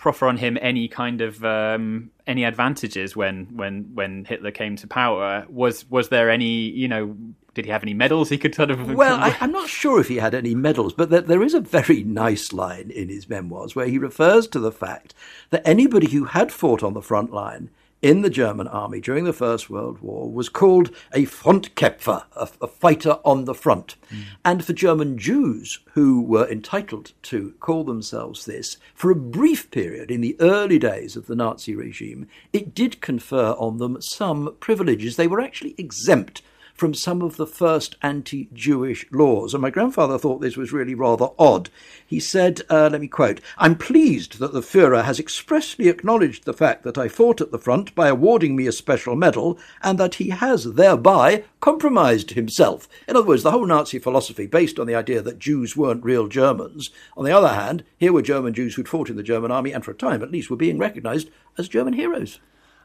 proffer 0.01 0.27
on 0.27 0.39
him 0.39 0.59
any 0.63 0.89
kind 0.89 1.21
of 1.21 1.45
um, 1.45 2.11
any 2.27 2.45
advantages 2.45 3.15
when 3.15 3.47
when 3.55 3.95
when 3.95 4.25
Hitler 4.25 4.51
came 4.51 4.75
to 4.77 4.87
power? 4.87 5.47
Was 5.49 5.89
was 5.91 6.09
there 6.09 6.31
any 6.31 6.71
you 6.71 6.89
know? 6.89 7.17
Did 7.53 7.65
he 7.65 7.73
have 7.73 7.83
any 7.83 7.95
medals 7.95 8.29
he 8.29 8.39
could 8.39 8.55
sort 8.55 8.71
of? 8.71 8.95
Well, 8.95 9.19
I, 9.21 9.37
am 9.41 9.51
not 9.51 9.69
sure 9.69 10.01
if 10.01 10.07
he 10.07 10.17
had 10.17 10.35
any 10.35 10.55
medals, 10.55 10.95
but 10.95 11.11
there, 11.11 11.21
there 11.21 11.43
is 11.43 11.53
a 11.53 11.61
very 11.61 12.05
nice 12.05 12.53
line 12.53 12.91
in 12.91 13.09
his 13.09 13.29
memoirs 13.29 13.75
where 13.75 13.87
he 13.87 13.99
refers 13.99 14.47
to 14.49 14.61
the 14.61 14.73
fact 14.73 15.15
that 15.51 15.67
anybody 15.67 16.09
who 16.09 16.25
had 16.25 16.53
fought 16.53 16.83
on 16.83 16.95
the 16.95 17.03
front 17.03 17.33
line 17.33 17.69
in 18.03 18.23
the 18.23 18.31
German 18.31 18.67
army 18.69 19.01
during 19.01 19.25
the 19.25 19.33
First 19.33 19.69
World 19.69 20.01
War 20.01 20.31
was 20.31 20.49
called 20.49 20.91
a 21.13 21.27
Frontkämpfer, 21.27 22.25
a, 22.35 22.49
a 22.63 22.67
fighter 22.67 23.19
on 23.25 23.45
the 23.45 23.55
front. 23.55 23.97
Mm. 24.11 24.23
And 24.45 24.65
for 24.65 24.73
German 24.73 25.19
Jews 25.19 25.81
who 25.93 26.23
were 26.23 26.49
entitled 26.49 27.13
to 27.23 27.55
call 27.61 27.85
themselves 27.85 28.45
this, 28.45 28.79
for 28.95 29.11
a 29.11 29.17
brief 29.17 29.71
period 29.71 30.11
in 30.11 30.21
the 30.21 30.37
early 30.41 30.79
days 30.79 31.17
of 31.17 31.27
the 31.27 31.37
Nazi 31.37 31.75
regime, 31.75 32.27
it 32.53 32.75
did 32.75 33.01
confer 33.01 33.53
on 33.53 33.79
them 33.79 34.01
some 34.01 34.57
privileges. 34.61 35.17
They 35.17 35.27
were 35.27 35.41
actually 35.41 35.75
exempt 35.77 36.43
from 36.81 36.95
some 36.95 37.21
of 37.21 37.37
the 37.37 37.47
first 37.47 37.95
anti 38.01 38.49
Jewish 38.55 39.05
laws. 39.13 39.53
And 39.53 39.61
my 39.61 39.69
grandfather 39.69 40.17
thought 40.17 40.41
this 40.41 40.57
was 40.57 40.73
really 40.73 40.95
rather 40.95 41.29
odd. 41.39 41.69
He 42.07 42.19
said, 42.19 42.63
uh, 42.71 42.89
let 42.91 43.03
me 43.03 43.07
quote, 43.07 43.43
I'm 43.59 43.77
pleased 43.77 44.39
that 44.39 44.55
the 44.55 44.63
Fuhrer 44.63 45.05
has 45.05 45.21
expressly 45.21 45.89
acknowledged 45.89 46.47
the 46.47 46.55
fact 46.55 46.83
that 46.85 46.97
I 46.97 47.09
fought 47.09 47.43
at 47.43 47.51
the 47.51 47.59
front 47.59 47.95
by 47.95 48.09
awarding 48.09 48.57
me 48.57 48.67
a 48.67 48.73
special 48.73 49.15
medal 49.15 49.59
and 49.83 49.99
that 49.99 50.15
he 50.15 50.31
has 50.31 50.65
thereby 50.65 51.45
compromised 51.61 52.31
himself. 52.31 52.89
In 53.07 53.15
other 53.15 53.29
words, 53.29 53.43
the 53.43 53.51
whole 53.51 53.67
Nazi 53.67 53.99
philosophy 53.99 54.47
based 54.47 54.79
on 54.79 54.87
the 54.87 54.95
idea 54.95 55.21
that 55.21 55.39
Jews 55.39 55.77
weren't 55.77 56.03
real 56.03 56.29
Germans. 56.29 56.89
On 57.15 57.27
the 57.27 57.37
other 57.37 57.49
hand, 57.49 57.85
here 57.99 58.15
were 58.15 58.23
German 58.23 58.55
Jews 58.55 58.77
who'd 58.77 58.89
fought 58.89 59.11
in 59.11 59.17
the 59.17 59.23
German 59.23 59.51
army 59.51 59.73
and 59.73 59.85
for 59.85 59.91
a 59.91 59.95
time 59.95 60.23
at 60.23 60.31
least 60.31 60.49
were 60.49 60.57
being 60.57 60.79
recognized 60.79 61.29
as 61.59 61.69
German 61.69 61.93
heroes. 61.93 62.41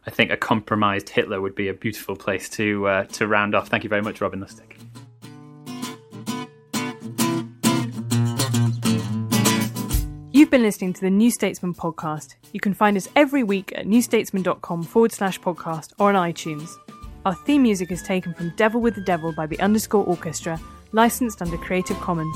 I 0.08 0.12
think 0.12 0.32
a 0.32 0.38
compromised 0.38 1.10
Hitler 1.10 1.42
would 1.42 1.56
be 1.56 1.68
a 1.68 1.74
beautiful 1.74 2.16
place 2.16 2.50
to 2.50 2.88
uh, 2.88 3.04
to 3.06 3.28
round 3.28 3.56
off. 3.56 3.70
Thank 3.70 3.84
you 3.84 3.90
very 3.90 4.02
much, 4.02 4.22
Robin 4.22 4.40
Lustig. 4.40 4.76
You've 10.32 10.52
been 10.52 10.64
listening 10.64 10.94
to 10.94 11.02
the 11.02 11.10
New 11.10 11.32
Statesman 11.32 11.74
podcast. 11.74 12.36
You 12.52 12.60
can 12.60 12.74
find 12.74 12.98
us 12.98 13.08
every 13.16 13.42
week 13.42 13.72
at 13.76 13.88
newstatesman.com 13.88 14.84
forward 14.84 15.12
slash 15.12 15.40
podcast 15.40 15.94
or 15.98 16.14
on 16.14 16.32
iTunes. 16.32 16.70
Our 17.26 17.34
theme 17.34 17.64
music 17.64 17.90
is 17.90 18.04
taken 18.04 18.34
from 18.34 18.54
Devil 18.56 18.82
with 18.82 18.96
the 18.96 19.02
Devil 19.02 19.32
by 19.32 19.48
the 19.48 19.60
Underscore 19.60 20.04
Orchestra, 20.04 20.60
licensed 20.92 21.42
under 21.42 21.58
Creative 21.58 21.98
Commons. 21.98 22.36